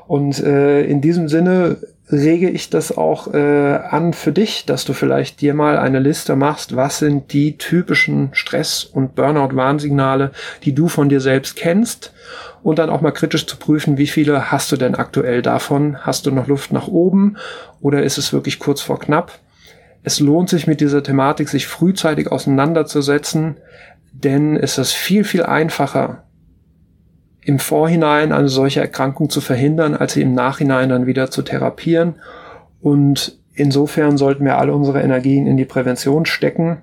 Und 0.08 0.44
äh, 0.44 0.84
in 0.84 1.00
diesem 1.00 1.30
Sinne 1.30 1.78
rege 2.12 2.50
ich 2.50 2.70
das 2.70 2.96
auch 2.96 3.34
äh, 3.34 3.38
an 3.38 4.14
für 4.14 4.32
dich, 4.32 4.66
dass 4.66 4.86
du 4.86 4.94
vielleicht 4.94 5.42
dir 5.42 5.54
mal 5.54 5.78
eine 5.78 6.00
Liste 6.00 6.36
machst, 6.36 6.76
was 6.76 7.00
sind 7.00 7.32
die 7.32 7.58
typischen 7.58 8.30
Stress- 8.34 8.84
und 8.84 9.16
Burnout-Warnsignale, 9.16 10.32
die 10.64 10.76
du 10.76 10.90
von 10.90 11.10
dir 11.10 11.22
selbst 11.22 11.56
kennst 11.56 12.14
und 12.62 12.80
dann 12.80 12.90
auch 12.90 13.02
mal 13.02 13.12
kritisch 13.12 13.46
zu 13.48 13.58
prüfen, 13.58 13.98
wie 13.98 14.08
viele 14.08 14.52
hast 14.52 14.72
du 14.72 14.78
denn 14.78 14.96
aktuell 14.96 15.42
davon? 15.42 15.98
Hast 16.02 16.26
du 16.26 16.32
noch 16.32 16.48
Luft 16.48 16.74
nach 16.74 16.88
oben 16.88 17.38
oder 17.82 18.04
ist 18.04 18.18
es 18.18 18.34
wirklich 18.34 18.60
kurz 18.60 18.82
vor 18.82 19.00
knapp? 19.00 19.40
Es 20.04 20.20
lohnt 20.20 20.50
sich 20.50 20.68
mit 20.68 20.82
dieser 20.82 21.04
Thematik, 21.04 21.48
sich 21.48 21.68
frühzeitig 21.68 22.30
auseinanderzusetzen, 22.30 23.56
denn 24.12 24.58
es 24.58 24.78
ist 24.78 24.92
viel, 24.92 25.24
viel 25.24 25.44
einfacher, 25.44 26.24
im 27.46 27.60
Vorhinein 27.60 28.32
eine 28.32 28.50
solche 28.50 28.80
Erkrankung 28.80 29.30
zu 29.30 29.42
verhindern, 29.42 29.96
als 29.96 30.14
sie 30.14 30.22
im 30.22 30.34
Nachhinein 30.34 30.90
dann 30.90 31.06
wieder 31.06 31.30
zu 31.30 31.42
therapieren. 31.42 32.16
Und 32.82 33.38
insofern 33.54 34.18
sollten 34.18 34.46
wir 34.46 34.58
alle 34.58 34.74
unsere 34.74 35.02
Energien 35.02 35.48
in 35.48 35.58
die 35.58 35.66
Prävention 35.66 36.26
stecken, 36.26 36.82